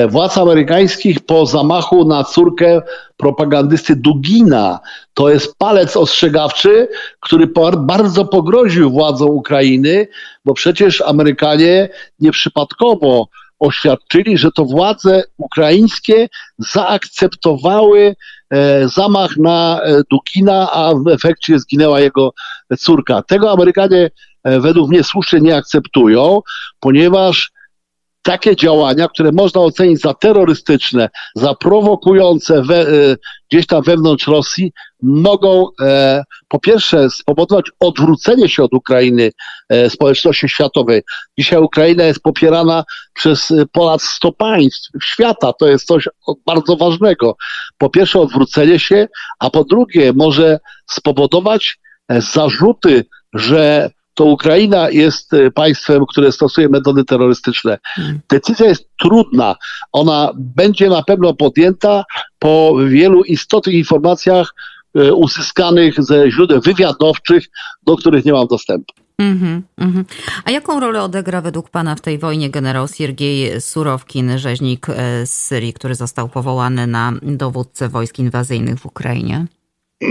władz 0.08 0.38
amerykańskich 0.38 1.20
po 1.20 1.46
zamachu 1.46 2.04
na 2.04 2.24
córkę 2.24 2.82
propagandysty 3.16 3.96
Dugina. 3.96 4.80
To 5.14 5.30
jest 5.30 5.58
palec 5.58 5.96
ostrzegawczy, 5.96 6.88
który 7.20 7.46
bardzo 7.78 8.24
pogroził 8.24 8.90
władzom 8.90 9.30
Ukrainy, 9.30 10.08
bo 10.44 10.54
przecież 10.54 11.00
Amerykanie 11.00 11.88
nieprzypadkowo 12.20 13.28
oświadczyli, 13.62 14.38
że 14.38 14.52
to 14.52 14.64
władze 14.64 15.22
ukraińskie 15.36 16.28
zaakceptowały 16.58 18.16
e, 18.50 18.88
zamach 18.88 19.36
na 19.36 19.80
e, 19.82 20.02
Dukina, 20.10 20.72
a 20.72 20.94
w 20.94 21.08
efekcie 21.08 21.58
zginęła 21.58 22.00
jego 22.00 22.32
córka. 22.78 23.22
Tego 23.22 23.52
Amerykanie 23.52 24.10
e, 24.44 24.60
według 24.60 24.90
mnie 24.90 25.04
słusznie 25.04 25.40
nie 25.40 25.56
akceptują, 25.56 26.40
ponieważ 26.80 27.51
takie 28.22 28.56
działania, 28.56 29.08
które 29.08 29.32
można 29.32 29.60
ocenić 29.60 30.00
za 30.00 30.14
terrorystyczne, 30.14 31.08
za 31.34 31.54
prowokujące 31.54 32.62
we, 32.62 32.80
e, 32.80 33.16
gdzieś 33.50 33.66
tam 33.66 33.82
wewnątrz 33.82 34.26
Rosji, 34.26 34.72
mogą 35.02 35.66
e, 35.80 36.24
po 36.48 36.58
pierwsze 36.58 37.10
spowodować 37.10 37.66
odwrócenie 37.80 38.48
się 38.48 38.62
od 38.62 38.74
Ukrainy 38.74 39.32
e, 39.68 39.90
społeczności 39.90 40.48
światowej. 40.48 41.02
Dzisiaj 41.38 41.60
Ukraina 41.60 42.04
jest 42.04 42.20
popierana 42.20 42.84
przez 43.14 43.50
e, 43.50 43.66
ponad 43.72 44.02
100 44.02 44.32
państw 44.32 44.90
świata. 45.02 45.52
To 45.52 45.68
jest 45.68 45.86
coś 45.86 46.08
bardzo 46.46 46.76
ważnego. 46.76 47.36
Po 47.78 47.90
pierwsze 47.90 48.20
odwrócenie 48.20 48.78
się, 48.78 49.08
a 49.38 49.50
po 49.50 49.64
drugie 49.64 50.12
może 50.12 50.58
spowodować 50.90 51.78
e, 52.08 52.20
zarzuty, 52.20 53.04
że 53.34 53.90
to 54.14 54.24
Ukraina 54.24 54.90
jest 54.90 55.34
e, 55.34 55.50
państwem, 55.50 56.06
które 56.06 56.32
stosuje 56.32 56.68
metody 56.68 57.04
terrorystyczne. 57.04 57.78
Hmm. 57.84 58.20
Decyzja 58.28 58.66
jest 58.66 58.88
trudna. 59.00 59.56
Ona 59.92 60.32
będzie 60.36 60.88
na 60.88 61.02
pewno 61.02 61.34
podjęta 61.34 62.04
po 62.38 62.76
wielu 62.88 63.22
istotnych 63.22 63.76
informacjach 63.76 64.54
e, 64.94 65.14
uzyskanych 65.14 66.02
ze 66.02 66.30
źródeł 66.30 66.60
wywiadowczych, 66.60 67.44
do 67.86 67.96
których 67.96 68.24
nie 68.24 68.32
mam 68.32 68.46
dostępu. 68.46 68.92
Mm-hmm, 69.18 69.62
mm-hmm. 69.80 70.04
A 70.44 70.50
jaką 70.50 70.80
rolę 70.80 71.02
odegra 71.02 71.40
według 71.40 71.70
Pana 71.70 71.94
w 71.94 72.00
tej 72.00 72.18
wojnie 72.18 72.50
generał 72.50 72.88
Siergiej 72.88 73.60
Surowkin, 73.60 74.38
rzeźnik 74.38 74.88
e, 74.88 75.26
z 75.26 75.30
Syrii, 75.30 75.72
który 75.72 75.94
został 75.94 76.28
powołany 76.28 76.86
na 76.86 77.12
dowódcę 77.22 77.88
wojsk 77.88 78.18
inwazyjnych 78.18 78.78
w 78.78 78.86
Ukrainie? 78.86 79.46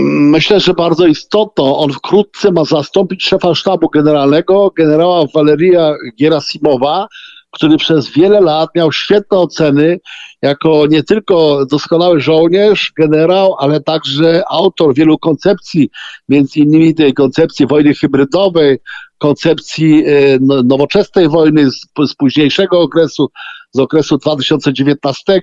Myślę, 0.00 0.60
że 0.60 0.74
bardzo 0.74 1.06
istotną. 1.06 1.76
On 1.76 1.92
wkrótce 1.92 2.52
ma 2.52 2.64
zastąpić 2.64 3.24
szefa 3.24 3.54
sztabu 3.54 3.88
generalnego, 3.88 4.72
generała 4.76 5.24
Waleria 5.34 5.94
Gerasimowa, 6.20 7.06
który 7.50 7.76
przez 7.76 8.10
wiele 8.10 8.40
lat 8.40 8.70
miał 8.74 8.92
świetne 8.92 9.38
oceny 9.38 10.00
jako 10.42 10.86
nie 10.90 11.02
tylko 11.02 11.66
doskonały 11.66 12.20
żołnierz, 12.20 12.92
generał, 12.98 13.56
ale 13.58 13.80
także 13.80 14.42
autor 14.48 14.94
wielu 14.94 15.18
koncepcji, 15.18 15.90
między 16.28 16.60
innymi 16.60 16.94
tej 16.94 17.14
koncepcji 17.14 17.66
wojny 17.66 17.94
hybrydowej, 17.94 18.78
koncepcji 19.18 20.04
e, 20.06 20.38
no, 20.40 20.62
nowoczesnej 20.62 21.28
wojny 21.28 21.70
z, 21.70 21.86
z 22.06 22.14
późniejszego 22.14 22.80
okresu, 22.80 23.30
z 23.72 23.78
okresu 23.78 24.18
2019 24.18 25.40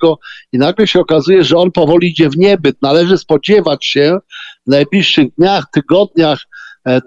i 0.52 0.58
nagle 0.58 0.88
się 0.88 1.00
okazuje, 1.00 1.44
że 1.44 1.58
on 1.58 1.72
powoli 1.72 2.08
idzie 2.08 2.30
w 2.30 2.38
niebyt. 2.38 2.82
Należy 2.82 3.18
spodziewać 3.18 3.86
się 3.86 4.20
w 4.68 4.70
najbliższych 4.72 5.28
dniach, 5.38 5.66
tygodniach 5.74 6.40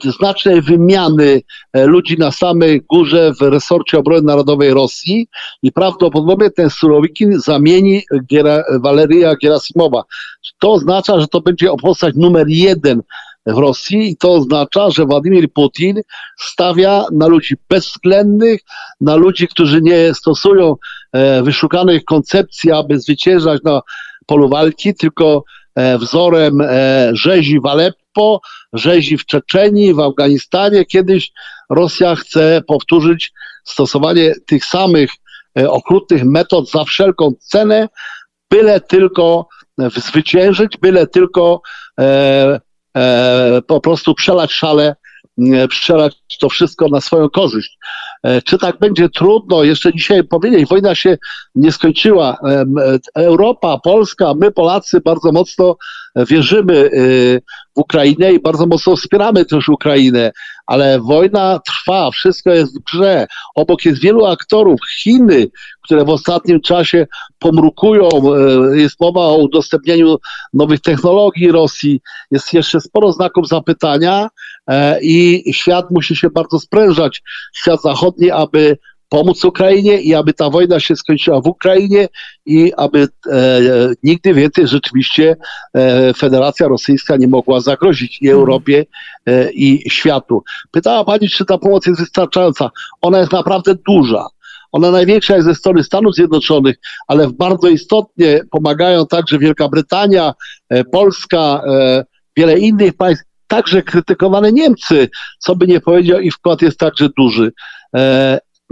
znacznej 0.05 0.63
wymiany 0.63 1.41
ludzi 1.75 2.19
na 2.19 2.31
samej 2.31 2.83
górze 2.91 3.33
w 3.41 3.43
resorcie 3.43 3.99
obrony 3.99 4.23
narodowej 4.23 4.75
Rosji 4.75 5.29
i 5.63 5.73
prawdopodobnie 5.73 6.51
ten 6.51 6.71
Surowikin 6.71 7.41
zamieni 7.41 8.03
Giera, 8.27 8.65
Waleria 8.81 9.35
Gerasimowa. 9.43 10.03
To 10.59 10.73
oznacza, 10.73 11.21
że 11.21 11.29
to 11.29 11.41
będzie 11.41 11.69
postać 11.83 12.15
numer 12.17 12.49
jeden 12.49 13.03
w 13.47 13.59
Rosji 13.59 14.11
i 14.11 14.17
to 14.17 14.33
oznacza, 14.33 14.91
że 14.91 15.07
Władimir 15.07 15.53
Putin 15.53 16.01
stawia 16.39 17.05
na 17.13 17.27
ludzi 17.27 17.55
bezwzględnych, 17.69 18.61
na 19.01 19.15
ludzi, 19.15 19.49
którzy 19.49 19.83
nie 19.83 20.15
stosują 20.15 20.77
e, 21.13 21.43
wyszukanych 21.43 22.05
koncepcji, 22.05 22.73
aby 22.73 23.01
zwyciężać 23.01 23.63
na 23.65 23.81
polu 24.27 24.49
walki, 24.49 24.95
tylko 24.95 25.45
e, 25.75 25.99
wzorem 25.99 26.61
e, 26.61 27.11
rzezi 27.13 27.61
w 27.61 27.67
Aleppo, 27.67 28.41
rzezi 28.73 29.19
w 29.19 29.27
Czeczenii, 29.27 29.95
w 29.95 30.01
Afganistanie. 30.01 30.85
Kiedyś 30.85 31.33
Rosja 31.71 32.15
chce 32.17 32.63
powtórzyć 32.67 33.33
stosowanie 33.65 34.35
tych 34.47 34.65
samych 34.65 35.11
okrutnych 35.69 36.25
metod 36.25 36.71
za 36.71 36.85
wszelką 36.85 37.33
cenę, 37.39 37.89
byle 38.51 38.81
tylko 38.81 39.49
zwyciężyć, 39.79 40.77
byle 40.77 41.07
tylko 41.07 41.63
po 43.67 43.81
prostu 43.81 44.15
przelać 44.15 44.53
szale, 44.53 44.97
e, 45.39 45.69
przelać 45.69 46.17
to 46.41 46.49
wszystko 46.49 46.89
na 46.89 47.01
swoją 47.01 47.29
korzyść. 47.29 47.79
E, 48.23 48.43
czy 48.43 48.59
tak 48.59 48.79
będzie 48.79 49.09
trudno 49.09 49.65
jeszcze 49.65 49.93
dzisiaj 49.93 50.25
powiedzieć? 50.25 50.69
Wojna 50.69 50.95
się 50.95 51.19
nie 51.55 51.73
skończyła. 51.73 52.37
Europa, 53.15 53.79
Polska, 53.85 54.35
my 54.41 54.51
Polacy 54.51 55.01
bardzo 55.01 55.33
mocno 55.33 55.77
wierzymy 56.17 56.91
w 57.77 57.79
Ukrainę 57.79 58.33
i 58.33 58.41
bardzo 58.41 58.67
mocno 58.67 58.97
wspieramy 58.97 59.45
też 59.45 59.69
Ukrainę, 59.69 60.33
ale 60.67 61.01
wojna 61.01 61.61
trwa, 61.83 62.11
wszystko 62.11 62.51
jest 62.51 62.79
w 62.81 62.85
grze. 62.85 63.27
Obok 63.55 63.85
jest 63.85 64.01
wielu 64.01 64.25
aktorów, 64.27 64.81
Chiny, 65.03 65.47
które 65.85 66.05
w 66.05 66.09
ostatnim 66.09 66.61
czasie 66.61 67.07
pomrukują, 67.39 68.09
e, 68.09 68.79
jest 68.79 69.01
mowa 69.01 69.21
o 69.21 69.37
udostępnieniu 69.37 70.17
nowych 70.53 70.81
technologii 70.81 71.53
Rosji, 71.53 72.01
jest 72.31 72.53
jeszcze 72.53 72.81
sporo 72.81 73.13
znaków 73.13 73.49
zapytania 73.49 74.29
e, 74.67 75.01
i 75.03 75.45
świat 75.55 75.91
musi 75.91 76.17
się 76.17 76.31
bardzo 76.31 76.59
sprężać, 76.59 77.23
świat 77.55 77.83
zachodni, 77.83 78.31
aby 78.31 78.79
pomóc 79.13 79.45
Ukrainie 79.45 80.01
i 80.01 80.15
aby 80.15 80.33
ta 80.33 80.51
wojna 80.51 80.81
się 80.81 80.97
skończyła 80.97 81.41
w 81.41 81.47
Ukrainie 81.47 82.09
i 82.47 82.73
aby 82.77 83.09
e, 83.31 83.61
nigdy 84.03 84.35
więcej 84.35 84.69
rzeczywiście 84.69 85.37
e, 85.75 86.15
Federacja 86.15 86.69
Rosyjska 86.69 87.17
nie 87.17 87.29
mogła 87.29 87.61
zagrozić 87.61 88.23
i 88.23 88.29
Europie, 88.31 88.87
e, 89.27 89.53
i 89.53 89.91
światu. 89.91 90.43
Pytała 90.71 91.05
Pani, 91.05 91.29
czy 91.29 91.45
ta 91.45 91.59
pomoc 91.59 91.87
jest 91.87 92.01
wystarczająca. 92.01 92.71
Ona 93.03 93.19
jest 93.19 93.33
naprawdę 93.33 93.75
duża. 93.87 94.27
Ona 94.73 94.91
największa 94.91 95.35
jest 95.35 95.47
ze 95.47 95.55
strony 95.55 95.85
Stanów 95.85 96.15
Zjednoczonych, 96.15 96.77
ale 97.07 97.31
bardzo 97.31 97.69
istotnie 97.69 98.41
pomagają 98.51 99.07
także 99.07 99.39
Wielka 99.39 99.69
Brytania, 99.69 100.35
e, 100.69 100.85
Polska, 100.85 101.63
e, 101.69 102.05
wiele 102.37 102.59
innych 102.59 102.95
państw, 102.95 103.25
także 103.47 103.83
krytykowane 103.83 104.53
Niemcy, 104.53 105.09
co 105.39 105.57
by 105.57 105.67
nie 105.67 105.81
powiedział, 105.81 106.21
i 106.21 106.31
wkład 106.31 106.63
jest 106.63 106.79
także 106.79 107.09
duży. 107.19 107.53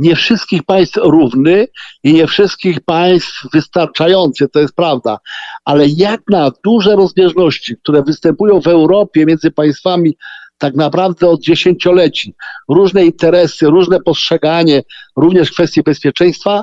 Nie 0.00 0.16
wszystkich 0.16 0.62
państw 0.62 0.96
równy 0.96 1.66
i 2.04 2.12
nie 2.12 2.26
wszystkich 2.26 2.80
państw 2.80 3.46
wystarczający, 3.52 4.48
to 4.48 4.60
jest 4.60 4.74
prawda, 4.74 5.18
ale 5.64 5.86
jak 5.86 6.20
na 6.30 6.50
duże 6.64 6.96
rozbieżności, 6.96 7.76
które 7.76 8.02
występują 8.02 8.60
w 8.60 8.66
Europie 8.66 9.26
między 9.26 9.50
państwami 9.50 10.16
tak 10.58 10.74
naprawdę 10.74 11.28
od 11.28 11.40
dziesięcioleci, 11.40 12.34
różne 12.68 13.04
interesy, 13.04 13.66
różne 13.66 14.00
postrzeganie, 14.00 14.82
również 15.16 15.48
w 15.48 15.54
kwestii 15.54 15.82
bezpieczeństwa, 15.82 16.62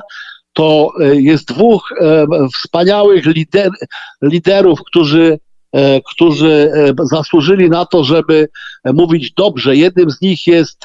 to 0.52 0.92
e, 1.00 1.16
jest 1.16 1.48
dwóch 1.48 1.92
e, 2.00 2.26
wspaniałych 2.54 3.26
lider, 3.26 3.70
liderów, 4.22 4.80
którzy, 4.86 5.38
e, 5.72 6.00
którzy 6.00 6.72
zasłużyli 7.02 7.70
na 7.70 7.86
to, 7.86 8.04
żeby 8.04 8.48
mówić 8.84 9.32
dobrze. 9.32 9.76
Jednym 9.76 10.10
z 10.10 10.20
nich 10.20 10.46
jest 10.46 10.84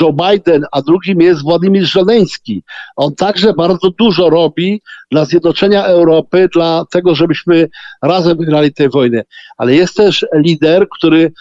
Joe 0.00 0.12
Biden, 0.12 0.64
a 0.72 0.82
drugim 0.82 1.20
jest 1.20 1.42
Władimir 1.42 1.84
Żeleński. 1.84 2.62
On 2.96 3.14
także 3.14 3.52
bardzo 3.52 3.90
dużo 3.90 4.30
robi 4.30 4.82
dla 5.10 5.24
zjednoczenia 5.24 5.84
Europy, 5.84 6.48
dla 6.54 6.84
tego, 6.90 7.14
żebyśmy 7.14 7.68
razem 8.02 8.38
wygrali 8.38 8.72
tę 8.72 8.88
wojnę. 8.88 9.22
Ale 9.56 9.74
jest 9.74 9.96
też 9.96 10.26
lider, 10.34 10.86
który 10.98 11.32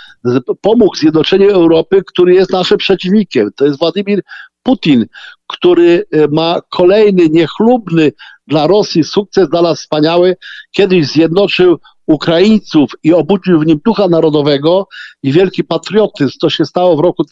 pomógł 0.61 0.95
zjednoczeniu 0.95 1.49
Europy, 1.49 2.03
który 2.07 2.33
jest 2.33 2.51
naszym 2.51 2.77
przeciwnikiem. 2.77 3.49
To 3.55 3.65
jest 3.65 3.79
Władimir 3.79 4.21
Putin, 4.63 5.05
który 5.47 6.05
e, 6.11 6.27
ma 6.27 6.61
kolejny 6.69 7.29
niechlubny 7.29 8.11
dla 8.47 8.67
Rosji 8.67 9.03
sukces, 9.03 9.49
dla 9.49 9.61
nas 9.61 9.79
wspaniały. 9.79 10.35
Kiedyś 10.71 11.07
zjednoczył 11.07 11.79
Ukraińców 12.07 12.91
i 13.03 13.13
obudził 13.13 13.59
w 13.59 13.65
nim 13.65 13.79
ducha 13.85 14.07
narodowego 14.07 14.87
i 15.23 15.31
wielki 15.31 15.63
patriotyzm. 15.63 16.37
To 16.41 16.49
się 16.49 16.65
stało 16.65 16.97
w 16.97 16.99
roku 16.99 17.23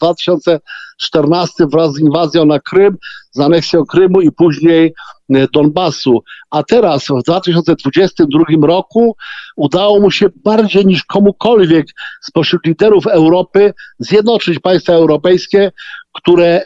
2014 1.10 1.66
wraz 1.66 1.92
z 1.92 2.00
inwazją 2.00 2.44
na 2.44 2.60
Krym, 2.60 2.96
z 3.30 3.40
aneksją 3.40 3.84
Krymu 3.84 4.20
i 4.20 4.32
później 4.32 4.94
e, 5.34 5.46
Donbasu. 5.52 6.22
A 6.50 6.62
teraz 6.62 7.04
w 7.04 7.22
2022 7.22 8.44
roku 8.62 9.16
udało 9.56 10.00
mu 10.00 10.10
się 10.10 10.26
bardziej 10.44 10.86
niż 10.86 11.04
komukolwiek 11.04 11.86
spośród 12.22 12.66
liderów 12.66 13.06
Europy 13.06 13.74
zjednoczyć 13.98 14.58
państwa 14.58 14.92
europejskie, 14.92 15.72
które 16.12 16.64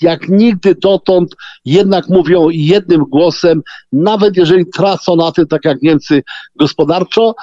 jak 0.00 0.28
nigdy 0.28 0.74
dotąd 0.74 1.36
jednak 1.64 2.08
mówią 2.08 2.48
jednym 2.50 3.04
głosem, 3.04 3.62
nawet 3.92 4.36
jeżeli 4.36 4.66
tracą 4.66 5.16
na 5.16 5.32
tym, 5.32 5.46
tak 5.46 5.64
jak 5.64 5.82
Niemcy 5.82 6.22
gospodarczo, 6.56 7.34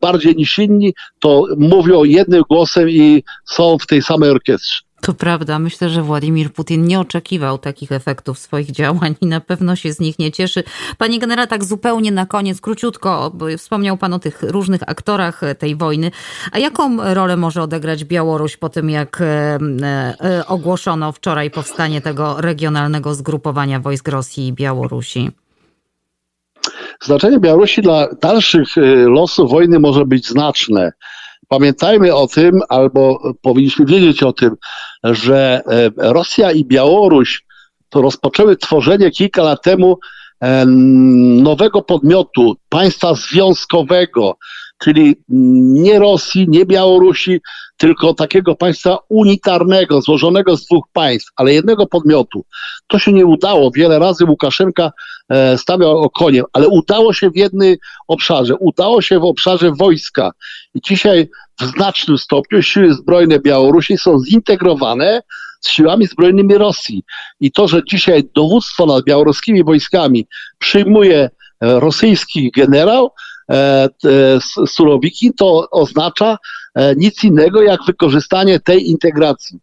bardziej 0.00 0.36
niż 0.36 0.58
inni, 0.58 0.94
to 1.20 1.46
mówią 1.56 2.04
jednym 2.04 2.42
głosem 2.48 2.90
i 2.90 3.22
są 3.44 3.78
w 3.78 3.86
tej 3.86 4.02
samej 4.02 4.30
orkiestrze. 4.30 4.83
To 5.04 5.14
prawda. 5.14 5.58
Myślę, 5.58 5.88
że 5.88 6.02
Władimir 6.02 6.52
Putin 6.52 6.86
nie 6.86 7.00
oczekiwał 7.00 7.58
takich 7.58 7.92
efektów 7.92 8.38
swoich 8.38 8.70
działań 8.70 9.14
i 9.20 9.26
na 9.26 9.40
pewno 9.40 9.76
się 9.76 9.92
z 9.92 10.00
nich 10.00 10.18
nie 10.18 10.32
cieszy. 10.32 10.64
Panie 10.98 11.18
generale, 11.18 11.46
tak 11.46 11.64
zupełnie 11.64 12.12
na 12.12 12.26
koniec, 12.26 12.60
króciutko, 12.60 13.30
bo 13.34 13.46
wspomniał 13.58 13.96
Pan 13.96 14.12
o 14.12 14.18
tych 14.18 14.42
różnych 14.42 14.82
aktorach 14.86 15.40
tej 15.58 15.76
wojny. 15.76 16.10
A 16.52 16.58
jaką 16.58 17.14
rolę 17.14 17.36
może 17.36 17.62
odegrać 17.62 18.04
Białoruś 18.04 18.56
po 18.56 18.68
tym, 18.68 18.90
jak 18.90 19.20
e, 19.20 19.58
e, 20.20 20.46
ogłoszono 20.46 21.12
wczoraj 21.12 21.50
powstanie 21.50 22.00
tego 22.00 22.40
regionalnego 22.40 23.14
zgrupowania 23.14 23.80
wojsk 23.80 24.08
Rosji 24.08 24.46
i 24.46 24.52
Białorusi? 24.52 25.30
Znaczenie 27.02 27.40
Białorusi 27.40 27.82
dla 27.82 28.08
dalszych 28.22 28.78
e, 28.78 28.80
losów 28.96 29.50
wojny 29.50 29.78
może 29.78 30.04
być 30.06 30.28
znaczne. 30.28 30.92
Pamiętajmy 31.48 32.14
o 32.14 32.26
tym, 32.26 32.60
albo 32.68 33.32
powinniśmy 33.42 33.86
wiedzieć 33.86 34.22
o 34.22 34.32
tym, 34.32 34.56
że 35.04 35.62
e, 35.66 36.12
Rosja 36.12 36.52
i 36.52 36.64
Białoruś 36.64 37.44
rozpoczęły 37.94 38.56
tworzenie 38.56 39.10
kilka 39.10 39.42
lat 39.42 39.62
temu 39.62 39.98
nowego 41.42 41.82
podmiotu, 41.82 42.56
państwa 42.68 43.14
związkowego, 43.14 44.36
czyli 44.78 45.16
nie 45.28 45.98
Rosji, 45.98 46.46
nie 46.48 46.66
Białorusi, 46.66 47.40
tylko 47.76 48.14
takiego 48.14 48.54
państwa 48.54 48.98
unitarnego, 49.08 50.00
złożonego 50.00 50.56
z 50.56 50.66
dwóch 50.66 50.84
państw, 50.92 51.32
ale 51.36 51.54
jednego 51.54 51.86
podmiotu. 51.86 52.44
To 52.86 52.98
się 52.98 53.12
nie 53.12 53.26
udało. 53.26 53.70
Wiele 53.70 53.98
razy 53.98 54.24
Łukaszenka 54.24 54.92
e, 55.28 55.58
stawiał 55.58 55.98
o 55.98 56.10
koniem, 56.10 56.44
ale 56.52 56.68
udało 56.68 57.12
się 57.12 57.30
w 57.30 57.36
jednym 57.36 57.76
obszarze. 58.08 58.56
Udało 58.56 59.02
się 59.02 59.18
w 59.18 59.24
obszarze 59.24 59.72
wojska. 59.72 60.30
I 60.74 60.80
dzisiaj 60.80 61.28
w 61.60 61.64
znacznym 61.64 62.18
stopniu 62.18 62.62
siły 62.62 62.94
zbrojne 62.94 63.38
Białorusi 63.38 63.98
są 63.98 64.18
zintegrowane 64.18 65.22
z 65.60 65.68
siłami 65.68 66.06
zbrojnymi 66.06 66.54
Rosji. 66.54 67.02
I 67.40 67.52
to, 67.52 67.68
że 67.68 67.82
dzisiaj 67.90 68.24
dowództwo 68.34 68.86
nad 68.86 69.04
białoruskimi 69.04 69.64
wojskami 69.64 70.26
przyjmuje 70.58 71.18
e, 71.18 71.30
rosyjski 71.60 72.50
generał, 72.50 73.10
Surowiki, 74.66 75.32
to 75.34 75.70
oznacza 75.70 76.38
E, 76.74 76.94
nic 76.96 77.24
innego 77.24 77.62
jak 77.62 77.84
wykorzystanie 77.86 78.60
tej 78.60 78.90
integracji. 78.90 79.58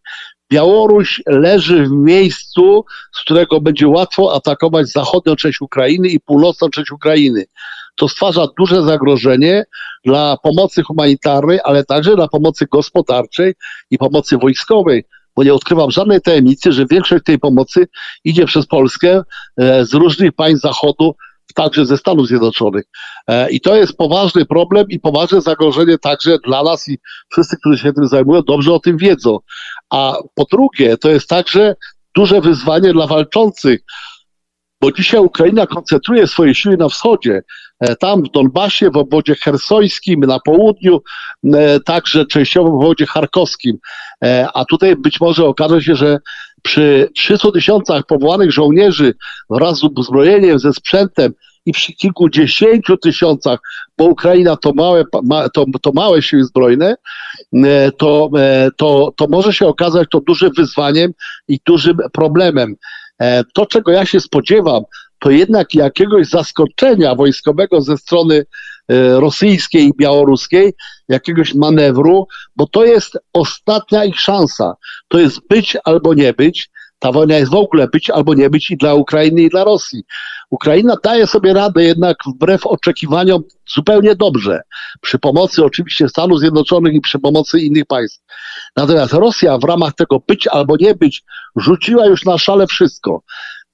Białoruś 0.52 1.22
leży 1.26 1.86
w 1.86 1.90
miejscu, 1.90 2.84
z 3.12 3.20
którego 3.20 3.60
będzie 3.60 3.88
łatwo 3.88 4.34
atakować 4.34 4.88
zachodnią 4.88 5.36
część 5.36 5.60
Ukrainy 5.60 6.08
i 6.08 6.20
północną 6.20 6.70
część 6.70 6.90
Ukrainy. 6.90 7.44
To 7.96 8.08
stwarza 8.08 8.46
duże 8.58 8.82
zagrożenie 8.82 9.64
dla 10.04 10.36
pomocy 10.42 10.82
humanitarnej, 10.82 11.58
ale 11.64 11.84
także 11.84 12.16
dla 12.16 12.28
pomocy 12.28 12.66
gospodarczej 12.70 13.54
i 13.90 13.98
pomocy 13.98 14.38
wojskowej, 14.38 15.04
bo 15.36 15.44
nie 15.44 15.54
odkrywam 15.54 15.90
żadnej 15.90 16.20
tajemnicy, 16.20 16.72
że 16.72 16.86
większość 16.86 17.24
tej 17.24 17.38
pomocy 17.38 17.88
idzie 18.24 18.46
przez 18.46 18.66
Polskę 18.66 19.22
e, 19.56 19.84
z 19.84 19.94
różnych 19.94 20.32
państw 20.32 20.62
Zachodu 20.62 21.14
także 21.52 21.86
ze 21.86 21.98
Stanów 21.98 22.26
Zjednoczonych. 22.26 22.84
E, 23.28 23.50
I 23.50 23.60
to 23.60 23.76
jest 23.76 23.96
poważny 23.96 24.44
problem 24.44 24.86
i 24.88 25.00
poważne 25.00 25.40
zagrożenie 25.40 25.98
także 25.98 26.38
dla 26.44 26.62
nas 26.62 26.88
i 26.88 26.98
wszyscy, 27.32 27.56
którzy 27.56 27.78
się 27.78 27.92
tym 27.92 28.08
zajmują, 28.08 28.42
dobrze 28.42 28.72
o 28.72 28.80
tym 28.80 28.96
wiedzą. 28.96 29.38
A 29.90 30.16
po 30.34 30.44
drugie, 30.52 30.96
to 30.96 31.10
jest 31.10 31.28
także 31.28 31.74
duże 32.14 32.40
wyzwanie 32.40 32.92
dla 32.92 33.06
walczących, 33.06 33.80
bo 34.80 34.92
dzisiaj 34.92 35.20
Ukraina 35.20 35.66
koncentruje 35.66 36.26
swoje 36.26 36.54
siły 36.54 36.76
na 36.76 36.88
wschodzie, 36.88 37.42
e, 37.80 37.96
tam 37.96 38.22
w 38.22 38.30
Donbasie, 38.30 38.90
w 38.90 38.96
obwodzie 38.96 39.34
hersońskim, 39.34 40.20
na 40.20 40.40
południu, 40.40 41.00
e, 41.54 41.80
także 41.80 42.26
częściowo 42.26 42.70
w 42.70 42.74
obwodzie 42.74 43.06
charkowskim. 43.06 43.78
A 44.54 44.64
tutaj 44.64 44.96
być 44.96 45.20
może 45.20 45.46
okaże 45.46 45.82
się, 45.82 45.96
że 45.96 46.18
przy 46.62 47.08
300 47.14 47.52
tysiącach 47.52 48.06
powołanych 48.06 48.52
żołnierzy 48.52 49.14
wraz 49.50 49.78
z 49.78 49.84
uzbrojeniem, 49.84 50.58
ze 50.58 50.72
sprzętem 50.72 51.32
i 51.66 51.72
przy 51.72 51.92
kilkudziesięciu 51.92 52.96
tysiącach, 52.96 53.60
bo 53.98 54.04
Ukraina 54.04 54.56
to 54.56 54.72
małe, 54.72 55.04
to, 55.54 55.64
to 55.82 55.92
małe 55.92 56.22
siły 56.22 56.44
zbrojne, 56.44 56.96
e, 57.54 57.92
to, 57.92 58.30
e, 58.38 58.70
to, 58.76 59.12
to 59.16 59.26
może 59.28 59.52
się 59.52 59.66
okazać 59.66 60.08
to 60.10 60.20
dużym 60.20 60.50
wyzwaniem 60.56 61.12
i 61.48 61.58
dużym 61.66 61.96
problemem. 62.12 62.74
E, 63.18 63.44
to, 63.54 63.66
czego 63.66 63.92
ja 63.92 64.06
się 64.06 64.20
spodziewam, 64.20 64.82
to 65.18 65.30
jednak 65.30 65.74
jakiegoś 65.74 66.28
zaskoczenia 66.28 67.14
wojskowego 67.14 67.80
ze 67.80 67.96
strony 67.96 68.44
rosyjskiej 69.20 69.86
i 69.86 69.92
białoruskiej, 69.96 70.72
jakiegoś 71.08 71.54
manewru, 71.54 72.26
bo 72.56 72.66
to 72.66 72.84
jest 72.84 73.18
ostatnia 73.32 74.04
ich 74.04 74.20
szansa. 74.20 74.74
To 75.08 75.18
jest 75.18 75.48
być 75.48 75.76
albo 75.84 76.14
nie 76.14 76.32
być. 76.32 76.70
Ta 76.98 77.12
wojna 77.12 77.34
jest 77.34 77.50
w 77.50 77.54
ogóle 77.54 77.88
być 77.88 78.10
albo 78.10 78.34
nie 78.34 78.50
być 78.50 78.70
i 78.70 78.76
dla 78.76 78.94
Ukrainy, 78.94 79.42
i 79.42 79.48
dla 79.48 79.64
Rosji. 79.64 80.02
Ukraina 80.50 80.96
daje 81.04 81.26
sobie 81.26 81.54
radę 81.54 81.84
jednak 81.84 82.16
wbrew 82.26 82.66
oczekiwaniom 82.66 83.42
zupełnie 83.74 84.14
dobrze. 84.14 84.60
Przy 85.00 85.18
pomocy 85.18 85.64
oczywiście 85.64 86.08
Stanów 86.08 86.40
Zjednoczonych 86.40 86.94
i 86.94 87.00
przy 87.00 87.18
pomocy 87.18 87.60
innych 87.60 87.86
państw. 87.86 88.22
Natomiast 88.76 89.12
Rosja 89.12 89.58
w 89.58 89.64
ramach 89.64 89.94
tego 89.94 90.20
być 90.26 90.46
albo 90.46 90.76
nie 90.80 90.94
być 90.94 91.22
rzuciła 91.56 92.06
już 92.06 92.24
na 92.24 92.38
szale 92.38 92.66
wszystko. 92.66 93.22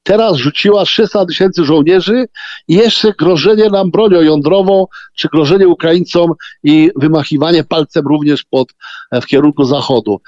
Teraz 0.09 0.37
rzuciła 0.37 0.85
300 0.85 1.27
tysięcy 1.27 1.65
żołnierzy 1.65 2.29
i 2.69 2.75
jeszcze 2.75 3.13
grożenie 3.13 3.71
nam 3.71 3.91
bronią 3.91 4.21
jądrową, 4.21 4.87
czy 5.15 5.29
grożenie 5.29 5.69
Ukraińcom 5.69 6.33
i 6.63 6.91
wymachiwanie 6.97 7.65
palcem 7.65 8.07
również 8.07 8.45
pod, 8.45 8.69
w 9.13 9.27
kierunku 9.27 9.65
zachodu. 9.65 10.21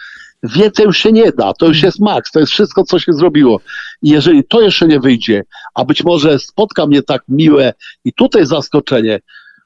Więcej 0.42 0.86
już 0.86 0.98
się 0.98 1.12
nie 1.12 1.32
da, 1.32 1.52
to 1.52 1.66
już 1.66 1.82
jest 1.82 2.00
maks, 2.00 2.30
to 2.30 2.40
jest 2.40 2.52
wszystko, 2.52 2.84
co 2.84 2.98
się 2.98 3.12
zrobiło. 3.12 3.60
I 4.02 4.10
jeżeli 4.10 4.44
to 4.44 4.60
jeszcze 4.60 4.86
nie 4.86 5.00
wyjdzie, 5.00 5.44
a 5.74 5.84
być 5.84 6.04
może 6.04 6.38
spotka 6.38 6.86
mnie 6.86 7.02
tak 7.02 7.22
miłe 7.28 7.72
i 8.04 8.12
tutaj 8.12 8.46
zaskoczenie, 8.46 9.20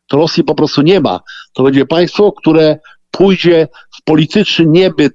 to 0.06 0.16
Rosji 0.16 0.44
po 0.44 0.54
prostu 0.54 0.82
nie 0.82 1.00
ma. 1.00 1.20
To 1.52 1.62
będzie 1.62 1.86
państwo, 1.86 2.32
które 2.32 2.78
pójdzie 3.16 3.68
w 3.98 4.02
polityczny 4.04 4.66
niebyt 4.66 5.12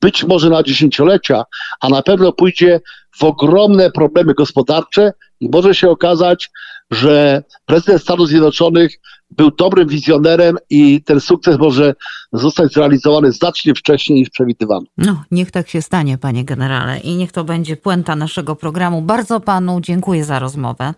być 0.00 0.24
może 0.24 0.50
na 0.50 0.62
dziesięciolecia, 0.62 1.44
a 1.80 1.88
na 1.88 2.02
pewno 2.02 2.32
pójdzie 2.32 2.80
w 3.18 3.24
ogromne 3.24 3.90
problemy 3.90 4.34
gospodarcze 4.34 5.12
i 5.40 5.48
może 5.48 5.74
się 5.74 5.90
okazać, 5.90 6.50
że 6.90 7.42
prezydent 7.66 8.02
Stanów 8.02 8.28
Zjednoczonych 8.28 8.92
był 9.30 9.50
dobrym 9.50 9.88
wizjonerem 9.88 10.56
i 10.70 11.02
ten 11.02 11.20
sukces 11.20 11.58
może 11.58 11.94
zostać 12.32 12.72
zrealizowany 12.72 13.32
znacznie 13.32 13.74
wcześniej 13.74 14.18
niż 14.18 14.30
przewidywano. 14.30 14.86
No, 14.96 15.22
niech 15.30 15.50
tak 15.50 15.68
się 15.68 15.82
stanie, 15.82 16.18
panie 16.18 16.44
generale, 16.44 16.98
i 16.98 17.16
niech 17.16 17.32
to 17.32 17.44
będzie 17.44 17.76
puenta 17.76 18.16
naszego 18.16 18.56
programu. 18.56 19.02
Bardzo 19.02 19.40
panu 19.40 19.80
dziękuję 19.80 20.24
za 20.24 20.38
rozmowę. 20.38 20.94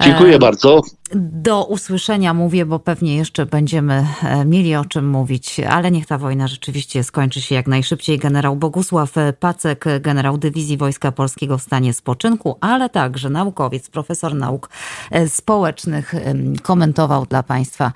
Dziękuję 0.00 0.36
e, 0.36 0.38
bardzo. 0.38 0.80
Do 1.14 1.64
usłyszenia 1.64 2.34
mówię, 2.34 2.66
bo 2.66 2.78
pewnie 2.78 3.16
jeszcze 3.16 3.46
będziemy 3.46 4.06
e, 4.22 4.44
mieli 4.44 4.76
o 4.76 4.84
czym 4.84 5.08
mówić, 5.08 5.60
ale 5.60 5.90
niech 5.90 6.06
ta 6.06 6.18
wojna 6.18 6.48
rzeczywiście 6.48 7.04
skończy 7.04 7.40
się 7.40 7.54
jak 7.54 7.66
najszybciej. 7.66 8.18
Generał 8.18 8.56
Bogusław 8.56 9.14
Pacek, 9.40 9.84
generał 10.00 10.38
Dywizji 10.38 10.76
Wojska 10.76 11.12
Polskiego 11.12 11.58
w 11.58 11.62
stanie 11.62 11.92
spoczynku, 11.92 12.56
ale 12.60 12.88
także 12.88 13.30
naukowiec, 13.30 13.90
profesor 13.90 14.34
nauk 14.34 14.70
e, 15.10 15.28
społecznych, 15.28 16.14
komentował 16.62 17.26
dla 17.36 17.42
Państwa 17.42 17.92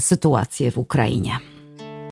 sytuację 0.00 0.70
w 0.70 0.78
Ukrainie. 0.78 1.49